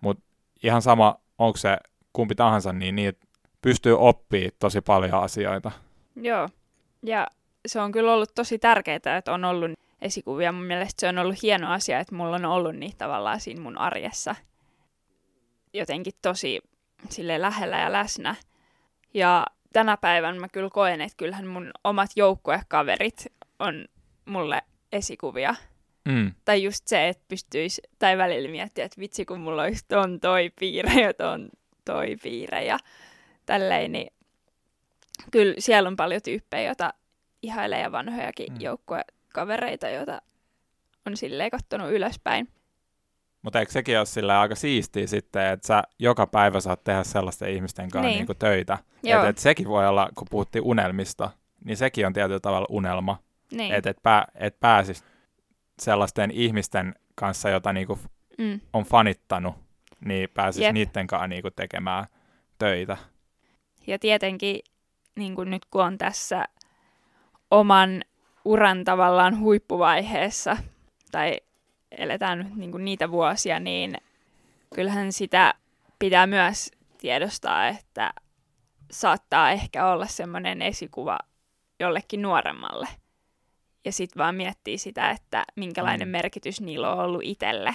mutta 0.00 0.24
ihan 0.62 0.82
sama, 0.82 1.16
onko 1.38 1.56
se 1.56 1.76
kumpi 2.12 2.34
tahansa, 2.34 2.72
niin 2.72 2.96
niitä 2.96 3.26
pystyy 3.62 3.96
oppimaan 3.98 4.50
tosi 4.58 4.80
paljon 4.80 5.22
asioita. 5.22 5.70
Joo. 6.16 6.48
Ja 7.02 7.26
se 7.66 7.80
on 7.80 7.92
kyllä 7.92 8.12
ollut 8.12 8.34
tosi 8.34 8.58
tärkeää, 8.58 8.96
että 8.96 9.32
on 9.32 9.44
ollut 9.44 9.70
esikuvia. 10.02 10.52
Mun 10.52 10.64
mielestä 10.64 11.00
se 11.00 11.08
on 11.08 11.18
ollut 11.18 11.42
hieno 11.42 11.72
asia, 11.72 12.00
että 12.00 12.14
mulla 12.14 12.36
on 12.36 12.44
ollut 12.44 12.76
niitä 12.76 12.98
tavallaan 12.98 13.40
siinä 13.40 13.60
mun 13.60 13.78
arjessa 13.78 14.34
jotenkin 15.72 16.12
tosi 16.22 16.60
sille 17.08 17.40
lähellä 17.40 17.78
ja 17.78 17.92
läsnä. 17.92 18.34
Ja 19.14 19.46
tänä 19.72 19.96
päivänä 19.96 20.40
mä 20.40 20.48
kyllä 20.48 20.70
koen, 20.70 21.00
että 21.00 21.16
kyllähän 21.16 21.46
mun 21.46 21.70
omat 21.84 22.10
joukkuekaverit 22.16 23.26
on 23.58 23.84
mulle 24.24 24.62
esikuvia. 24.92 25.54
Mm. 26.04 26.32
Tai 26.44 26.62
just 26.62 26.86
se, 26.86 27.08
että 27.08 27.24
pystyisi, 27.28 27.82
tai 27.98 28.18
välillä 28.18 28.50
miettiä, 28.50 28.84
että 28.84 29.00
vitsi 29.00 29.24
kun 29.24 29.40
mulla 29.40 29.62
olisi 29.62 29.84
ton 29.88 30.20
toi 30.20 30.50
piirre 30.60 31.00
ja 31.00 31.14
ton 31.14 31.48
toi 31.84 32.16
piirre 32.22 32.64
ja 32.64 32.78
tälleen, 33.46 33.92
niin 33.92 34.12
kyllä 35.30 35.54
siellä 35.58 35.86
on 35.86 35.96
paljon 35.96 36.22
tyyppejä, 36.22 36.66
joita 36.66 36.94
ihailee 37.42 37.80
ja 37.80 37.92
vanhojakin 37.92 38.52
Mm. 38.52 38.60
joukkuekavereita, 38.60 39.88
joita 39.88 40.22
on 41.06 41.16
silleen 41.16 41.50
kattonut 41.50 41.90
ylöspäin. 41.90 42.48
Mutta 43.42 43.60
eikö 43.60 43.72
sekin 43.72 43.98
ole 43.98 44.06
sillä 44.06 44.40
aika 44.40 44.54
siistiä 44.54 45.06
sitten, 45.06 45.46
että 45.46 45.66
sä 45.66 45.82
joka 45.98 46.26
päivä 46.26 46.60
saat 46.60 46.84
tehdä 46.84 47.04
sellaisten 47.04 47.50
ihmisten 47.50 47.90
kanssa 47.90 48.06
niin. 48.06 48.10
Niin. 48.12 48.18
niinku 48.18 48.34
töitä. 48.34 48.78
Että 49.04 49.28
et 49.28 49.38
sekin 49.38 49.68
voi 49.68 49.86
olla, 49.88 50.08
kun 50.14 50.26
puhuttiin 50.30 50.62
unelmista, 50.64 51.30
niin 51.64 51.76
sekin 51.76 52.06
on 52.06 52.12
tietyllä 52.12 52.40
tavalla 52.40 52.66
unelma. 52.70 53.18
Niin. 53.52 53.74
Että 53.74 53.90
et, 53.90 53.98
pää, 54.02 54.26
et 54.34 54.60
pääsis 54.60 55.04
sellaisten 55.78 56.30
ihmisten 56.30 56.94
kanssa, 57.14 57.50
jota 57.50 57.72
niinku 57.72 57.98
mm. 58.38 58.60
on 58.72 58.84
fanittanut, 58.84 59.54
niin 60.04 60.28
pääsis 60.34 60.62
Jep. 60.62 60.72
niiden 60.72 61.06
kanssa 61.06 61.26
niinku 61.28 61.50
tekemään 61.50 62.06
töitä. 62.58 62.96
Ja 63.86 63.98
tietenkin 63.98 64.60
niin 65.16 65.34
kuin 65.34 65.50
nyt 65.50 65.64
kun 65.64 65.84
on 65.84 65.98
tässä 65.98 66.44
oman 67.50 68.04
uran 68.44 68.84
tavallaan 68.84 69.38
huippuvaiheessa, 69.40 70.56
tai 71.12 71.40
eletään 71.90 72.38
nyt 72.38 72.54
niin 72.56 72.70
kuin 72.70 72.84
niitä 72.84 73.10
vuosia, 73.10 73.60
niin 73.60 73.94
kyllähän 74.74 75.12
sitä 75.12 75.54
pitää 75.98 76.26
myös 76.26 76.70
tiedostaa, 76.98 77.68
että 77.68 78.12
saattaa 78.90 79.50
ehkä 79.50 79.86
olla 79.86 80.06
semmoinen 80.06 80.62
esikuva 80.62 81.18
jollekin 81.80 82.22
nuoremmalle. 82.22 82.88
Ja 83.84 83.92
sitten 83.92 84.18
vaan 84.18 84.34
miettii 84.34 84.78
sitä, 84.78 85.10
että 85.10 85.44
minkälainen 85.56 86.08
Mm. 86.08 86.12
merkitys 86.12 86.60
niillä 86.60 86.92
on 86.92 86.98
ollut 86.98 87.22
itselle. 87.24 87.74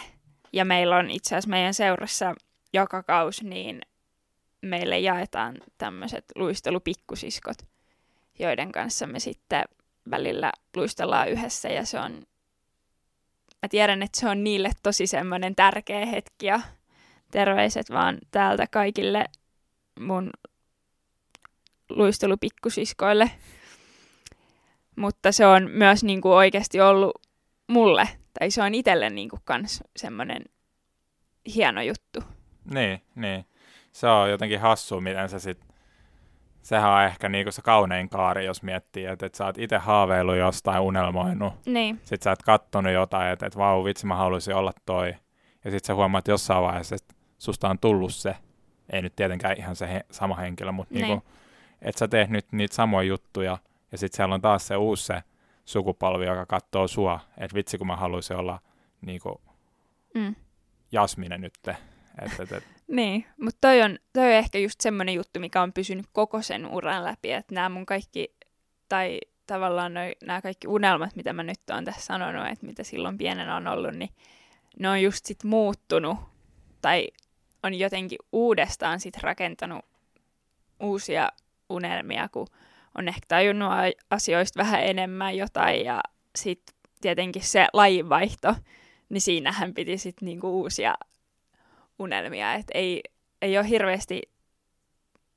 Ja 0.53 0.65
meillä 0.65 0.97
on 0.97 1.09
itse 1.11 1.35
asiassa 1.35 1.49
meidän 1.49 1.73
seurassa 1.73 2.35
joka 2.73 3.03
kausi, 3.03 3.45
niin 3.45 3.81
meille 4.61 4.99
jaetaan 4.99 5.57
tämmöiset 5.77 6.25
luistelupikkusiskot, 6.35 7.57
joiden 8.39 8.71
kanssa 8.71 9.07
me 9.07 9.19
sitten 9.19 9.63
välillä 10.11 10.51
luistellaan 10.75 11.29
yhdessä 11.29 11.69
ja 11.69 11.85
se 11.85 11.99
on, 11.99 12.11
mä 13.61 13.69
tiedän, 13.69 14.03
että 14.03 14.19
se 14.19 14.29
on 14.29 14.43
niille 14.43 14.71
tosi 14.83 15.07
semmoinen 15.07 15.55
tärkeä 15.55 16.05
hetki 16.05 16.45
ja 16.45 16.61
terveiset 17.31 17.89
vaan 17.89 18.17
täältä 18.31 18.67
kaikille 18.67 19.25
mun 19.99 20.29
luistelupikkusiskoille. 21.89 23.31
Mutta 24.95 25.31
se 25.31 25.45
on 25.45 25.71
myös 25.71 26.03
niin 26.03 26.21
kuin 26.21 26.33
oikeasti 26.33 26.81
ollut 26.81 27.21
mulle, 27.67 28.09
tai 28.39 28.51
se 28.51 28.63
on 28.63 28.75
itselle 28.75 29.09
niin 29.09 29.29
kans 29.43 29.83
semmoinen 29.97 30.43
hieno 31.55 31.81
juttu. 31.81 32.23
Niin, 32.73 33.01
niin. 33.15 33.45
Se 33.97 34.07
on 34.07 34.29
jotenkin 34.29 34.59
hassu, 34.59 35.01
miten 35.01 35.29
se 35.29 35.39
sit, 35.39 35.59
sehän 36.61 36.89
on 36.89 37.03
ehkä 37.03 37.29
niinku 37.29 37.51
se 37.51 37.61
kaunein 37.61 38.09
kaari, 38.09 38.45
jos 38.45 38.63
miettii, 38.63 39.05
että 39.05 39.25
et 39.25 39.35
sä 39.35 39.45
oot 39.45 39.57
itse 39.57 39.77
haaveillut 39.77 40.35
jostain, 40.35 40.81
unelmoinut. 40.81 41.53
Niin. 41.65 41.95
Sitten 41.97 42.21
sä 42.23 42.29
oot 42.29 42.43
kattonut 42.43 42.93
jotain, 42.93 43.31
että 43.31 43.45
et, 43.45 43.57
vau, 43.57 43.83
vitsi, 43.83 44.05
mä 44.05 44.15
haluaisin 44.15 44.55
olla 44.55 44.73
toi. 44.85 45.07
Ja 45.65 45.71
sitten 45.71 45.87
sä 45.87 45.95
huomaat 45.95 46.27
jossain 46.27 46.63
vaiheessa, 46.63 46.95
että 46.95 47.15
susta 47.37 47.69
on 47.69 47.79
tullut 47.79 48.13
se. 48.13 48.35
Ei 48.89 49.01
nyt 49.01 49.15
tietenkään 49.15 49.57
ihan 49.57 49.75
se 49.75 49.87
he, 49.87 50.05
sama 50.11 50.35
henkilö, 50.35 50.71
mutta 50.71 50.93
niin. 50.93 51.07
niinku, 51.07 51.27
että 51.81 51.99
sä 51.99 52.07
teet 52.07 52.29
nyt 52.29 52.45
niitä 52.51 52.75
samoja 52.75 53.07
juttuja. 53.07 53.57
Ja 53.91 53.97
sitten 53.97 54.17
siellä 54.17 54.35
on 54.35 54.41
taas 54.41 54.67
se 54.67 54.75
uusi 54.75 55.05
se 55.05 55.23
sukupolvi, 55.65 56.25
joka 56.25 56.45
katsoo 56.45 56.87
sua. 56.87 57.19
Että 57.37 57.55
vitsi, 57.55 57.77
kun 57.77 57.87
mä 57.87 57.95
haluaisin 57.95 58.37
olla 58.37 58.59
niinku, 59.01 59.41
Mm. 60.15 60.35
Jasmine 60.91 61.37
nyt. 61.37 61.53
Et, 61.67 62.39
et, 62.39 62.51
et. 62.51 62.76
Niin, 62.87 63.25
mutta 63.41 63.57
toi 63.61 63.81
on, 63.81 63.99
toi 64.13 64.23
on 64.23 64.31
ehkä 64.31 64.59
just 64.59 64.81
semmoinen 64.81 65.15
juttu, 65.15 65.39
mikä 65.39 65.61
on 65.61 65.73
pysynyt 65.73 66.05
koko 66.11 66.41
sen 66.41 66.65
uran 66.65 67.03
läpi, 67.03 67.31
että 67.31 67.55
nämä 67.55 67.69
mun 67.69 67.85
kaikki, 67.85 68.35
tai 68.89 69.19
tavallaan 69.47 69.93
nämä 70.25 70.41
kaikki 70.41 70.67
unelmat, 70.67 71.15
mitä 71.15 71.33
mä 71.33 71.43
nyt 71.43 71.59
oon 71.73 71.85
tässä 71.85 72.01
sanonut, 72.01 72.47
että 72.47 72.65
mitä 72.65 72.83
silloin 72.83 73.17
pienenä 73.17 73.55
on 73.55 73.67
ollut, 73.67 73.95
niin 73.95 74.09
ne 74.79 74.89
on 74.89 75.01
just 75.01 75.25
sit 75.25 75.43
muuttunut, 75.43 76.17
tai 76.81 77.07
on 77.63 77.73
jotenkin 77.73 78.19
uudestaan 78.31 78.99
sit 78.99 79.17
rakentanut 79.17 79.85
uusia 80.79 81.31
unelmia, 81.69 82.29
kun 82.29 82.47
on 82.97 83.07
ehkä 83.07 83.25
tajunnut 83.27 83.69
asioista 84.09 84.59
vähän 84.59 84.83
enemmän 84.83 85.37
jotain, 85.37 85.85
ja 85.85 86.01
sitten 86.35 86.75
tietenkin 87.01 87.43
se 87.43 87.67
lajinvaihto, 87.73 88.55
niin 89.09 89.21
siinähän 89.21 89.73
piti 89.73 89.97
sitten 89.97 90.25
niinku 90.25 90.61
uusia 90.61 90.95
unelmia, 91.99 92.53
että 92.53 92.71
ei, 92.75 93.03
ei 93.41 93.57
ole 93.57 93.69
hirveästi 93.69 94.21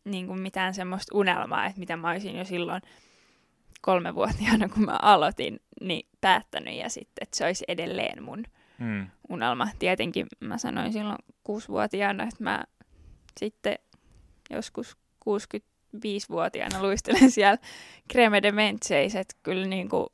niinku 0.05 0.35
mitään 0.35 0.75
semmoista 0.75 1.17
unelmaa, 1.19 1.67
että 1.67 1.81
mitä 1.81 1.97
mä 1.97 2.11
olisin 2.11 2.37
jo 2.39 2.45
silloin 2.45 2.83
kolmevuotiaana, 3.81 4.69
kun 4.69 4.85
mä 4.85 4.99
aloitin, 5.03 5.61
niin 5.81 6.09
päättänyt 6.21 6.75
ja 6.75 6.89
sitten, 6.89 7.23
että 7.23 7.37
se 7.37 7.47
olisi 7.47 7.65
edelleen 7.69 8.23
mun 8.23 8.45
Mm. 8.81 9.07
unelma. 9.29 9.69
Tietenkin 9.79 10.27
mä 10.41 10.59
sanoin 10.59 10.93
silloin 10.93 11.19
kuusivuotiaana, 11.45 12.23
että 12.25 12.45
mä 12.45 12.65
sitten 13.41 13.79
joskus 14.51 14.97
65-vuotiaana 15.29 16.83
luistelen 16.83 17.31
siellä 17.37 17.59
Creme 18.13 18.43
de 18.43 18.53
Mentseis, 18.53 19.17
että 19.17 19.37
kyllä 19.43 19.67
niinku, 19.67 20.11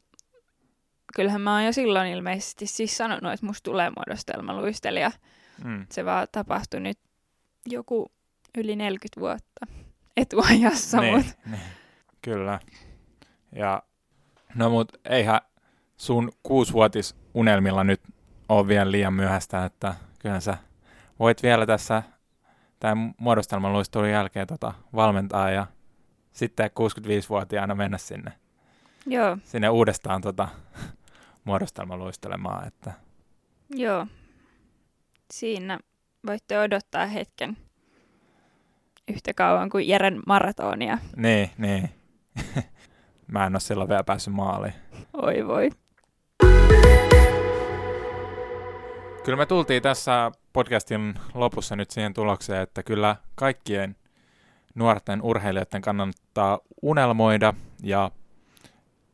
kyllähän 1.16 1.40
mä 1.40 1.54
oon 1.54 1.64
jo 1.64 1.72
silloin 1.72 2.12
ilmeisesti 2.12 2.66
siis 2.66 2.96
sanonut, 2.96 3.32
että 3.32 3.46
musta 3.46 3.70
tulee 3.70 3.90
muodostelmaluistelija. 3.90 5.10
Mm. 5.64 5.86
Se 5.90 6.04
vaan 6.04 6.28
tapahtui 6.32 6.80
nyt 6.80 6.98
joku 7.66 8.12
yli 8.58 8.76
40 8.76 9.20
vuotta 9.20 9.66
etuajassa, 10.16 11.00
Niin, 11.00 11.16
mut 11.16 11.26
niin. 11.46 11.60
Kyllä. 12.22 12.60
Ja 13.52 13.82
no 14.54 14.70
mut 14.70 14.92
eihän 15.04 15.40
sun 15.96 16.32
kuusivuotis 16.42 17.16
unelmilla 17.34 17.84
nyt 17.84 18.00
ole 18.48 18.68
vielä 18.68 18.90
liian 18.90 19.14
myöhäistä, 19.14 19.64
että 19.64 19.94
kyllähän 20.18 20.42
sä 20.42 20.56
voit 21.18 21.42
vielä 21.42 21.66
tässä 21.66 22.02
tämän 22.80 23.14
muodostelman 23.18 23.72
luistelun 23.72 24.10
jälkeen 24.10 24.46
tota, 24.46 24.74
valmentaa 24.94 25.50
ja 25.50 25.66
sitten 26.32 26.70
65-vuotiaana 26.70 27.74
mennä 27.74 27.98
sinne, 27.98 28.32
joo, 29.06 29.38
sinne 29.44 29.68
uudestaan 29.68 30.20
tota, 30.20 30.48
muodostelman 31.44 31.98
luistelemaan. 31.98 32.66
Että, 32.66 32.92
joo. 33.70 34.06
Siinä 35.30 35.78
voitte 36.26 36.58
odottaa 36.58 37.06
hetken 37.06 37.56
yhtä 39.08 39.34
kauan 39.34 39.70
kuin 39.70 39.88
Jeren 39.88 40.22
maratonia. 40.26 40.98
niin, 41.16 41.50
niin. 41.58 41.90
Mä 43.32 43.46
en 43.46 43.52
ole 43.54 43.60
silloin 43.60 43.88
vielä 43.88 44.04
päässyt 44.04 44.34
maaliin. 44.34 44.74
Oi 45.12 45.46
voi. 45.46 45.70
Kyllä 49.24 49.36
me 49.38 49.46
tultiin 49.46 49.82
tässä 49.82 50.30
podcastin 50.52 51.14
lopussa 51.34 51.76
nyt 51.76 51.90
siihen 51.90 52.14
tulokseen, 52.14 52.62
että 52.62 52.82
kyllä 52.82 53.16
kaikkien 53.34 53.96
nuorten 54.74 55.22
urheilijoiden 55.22 55.82
kannattaa 55.82 56.58
unelmoida 56.82 57.54
ja 57.82 58.10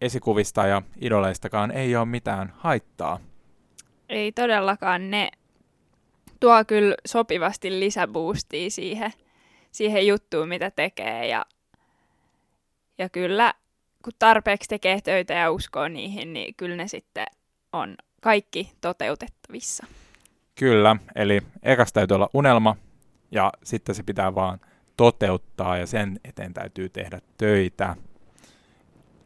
esikuvista 0.01 0.67
ja 0.67 0.83
idoleistakaan 1.01 1.71
ei 1.71 1.97
ole 1.97 2.05
mitään 2.05 2.53
haittaa. 2.57 3.19
Ei 4.09 4.33
todellakaan 4.33 5.11
ne 5.11 5.31
tuo 6.43 6.65
kyllä 6.65 6.95
sopivasti 7.07 7.81
lisäboostia 7.81 8.71
siihen, 8.71 9.13
siihen 9.73 10.07
juttuun, 10.07 10.49
mitä 10.49 10.71
tekee. 10.71 11.27
Ja, 11.27 11.47
ja 12.99 13.09
kyllä, 13.09 13.55
kun 14.05 14.13
tarpeeksi 14.19 14.69
tekee 14.69 15.01
töitä 15.01 15.35
ja 15.35 15.51
uskoo 15.51 15.89
niihin, 15.89 16.33
niin 16.33 16.55
kyllä 16.57 16.77
ne 16.77 16.89
sitten 16.89 17.27
on 17.73 17.97
kaikki 18.23 18.73
toteutettavissa. 18.81 19.87
Kyllä, 20.55 20.97
eli 21.15 21.41
ekas 21.63 21.93
täytyy 21.93 22.15
olla 22.15 22.31
unelma 22.35 22.77
ja 23.31 23.53
sitten 23.65 23.95
se 23.95 24.03
pitää 24.03 24.35
vaan 24.35 24.61
toteuttaa 24.97 25.77
ja 25.77 25.87
sen 25.87 26.21
eteen 26.25 26.55
täytyy 26.55 26.89
tehdä 26.89 27.21
töitä. 27.39 27.97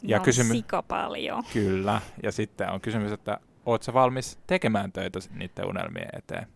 Ja 0.02 0.18
on 0.18 0.24
kysymy- 0.24 0.54
sika 0.54 0.82
paljon. 0.82 1.44
Kyllä, 1.52 2.00
ja 2.22 2.32
sitten 2.32 2.70
on 2.70 2.80
kysymys, 2.80 3.12
että 3.12 3.40
oot 3.66 3.82
sä 3.82 3.92
valmis 3.92 4.38
tekemään 4.46 4.92
töitä 4.92 5.18
niiden 5.34 5.68
unelmien 5.68 6.08
eteen. 6.12 6.46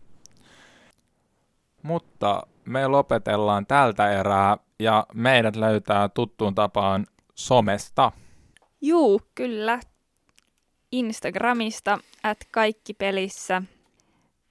Mutta 1.83 2.43
me 2.65 2.87
lopetellaan 2.87 3.65
tältä 3.65 4.11
erää 4.11 4.57
ja 4.79 5.05
meidät 5.13 5.55
löytää 5.55 6.09
tuttuun 6.09 6.55
tapaan 6.55 7.05
somesta. 7.35 8.11
Juu, 8.81 9.21
kyllä. 9.35 9.79
Instagramista, 10.91 11.99
at 12.23 12.37
kaikki 12.51 12.93
pelissä. 12.93 13.61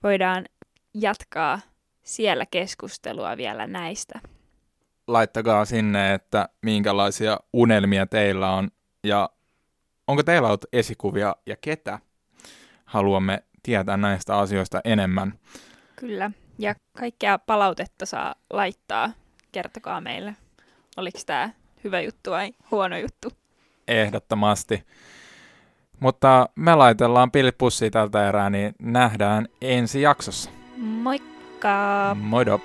Voidaan 0.03 0.45
jatkaa 0.95 1.61
siellä 2.03 2.47
keskustelua 2.47 3.37
vielä 3.37 3.67
näistä. 3.67 4.21
Laittakaa 5.07 5.65
sinne, 5.65 6.15
että 6.15 6.49
minkälaisia 6.63 7.41
unelmia 7.53 8.07
teillä 8.07 8.51
on 8.51 8.71
ja 9.05 9.31
onko 10.07 10.23
teillä 10.23 10.49
ollut 10.49 10.65
esikuvia 10.73 11.37
ja 11.47 11.57
ketä. 11.57 11.99
Haluamme 12.85 13.45
tietää 13.63 13.97
näistä 13.97 14.39
asioista 14.39 14.81
enemmän. 14.85 15.39
Kyllä. 15.97 16.31
Ja 16.61 16.75
kaikkea 16.99 17.39
palautetta 17.39 18.07
saa 18.07 18.35
laittaa. 18.51 19.13
Kertokaa 19.53 20.01
meille, 20.01 20.37
oliko 20.97 21.19
tämä 21.27 21.51
hyvä 21.85 22.01
juttu 22.01 22.31
vai 22.31 22.53
huono 22.71 22.97
juttu. 22.97 23.33
Ehdottomasti. 23.89 24.85
Mutta 26.01 26.49
me 26.55 26.75
laitellaan 26.75 27.31
pillit 27.31 27.59
pussiin 27.59 27.93
tältä 27.93 28.29
erää, 28.29 28.51
niin 28.51 28.75
nähdään 28.79 29.49
ensi 29.63 30.03
jaksossa. 30.03 30.51
Moikka! 30.77 32.17
Moido! 32.21 32.61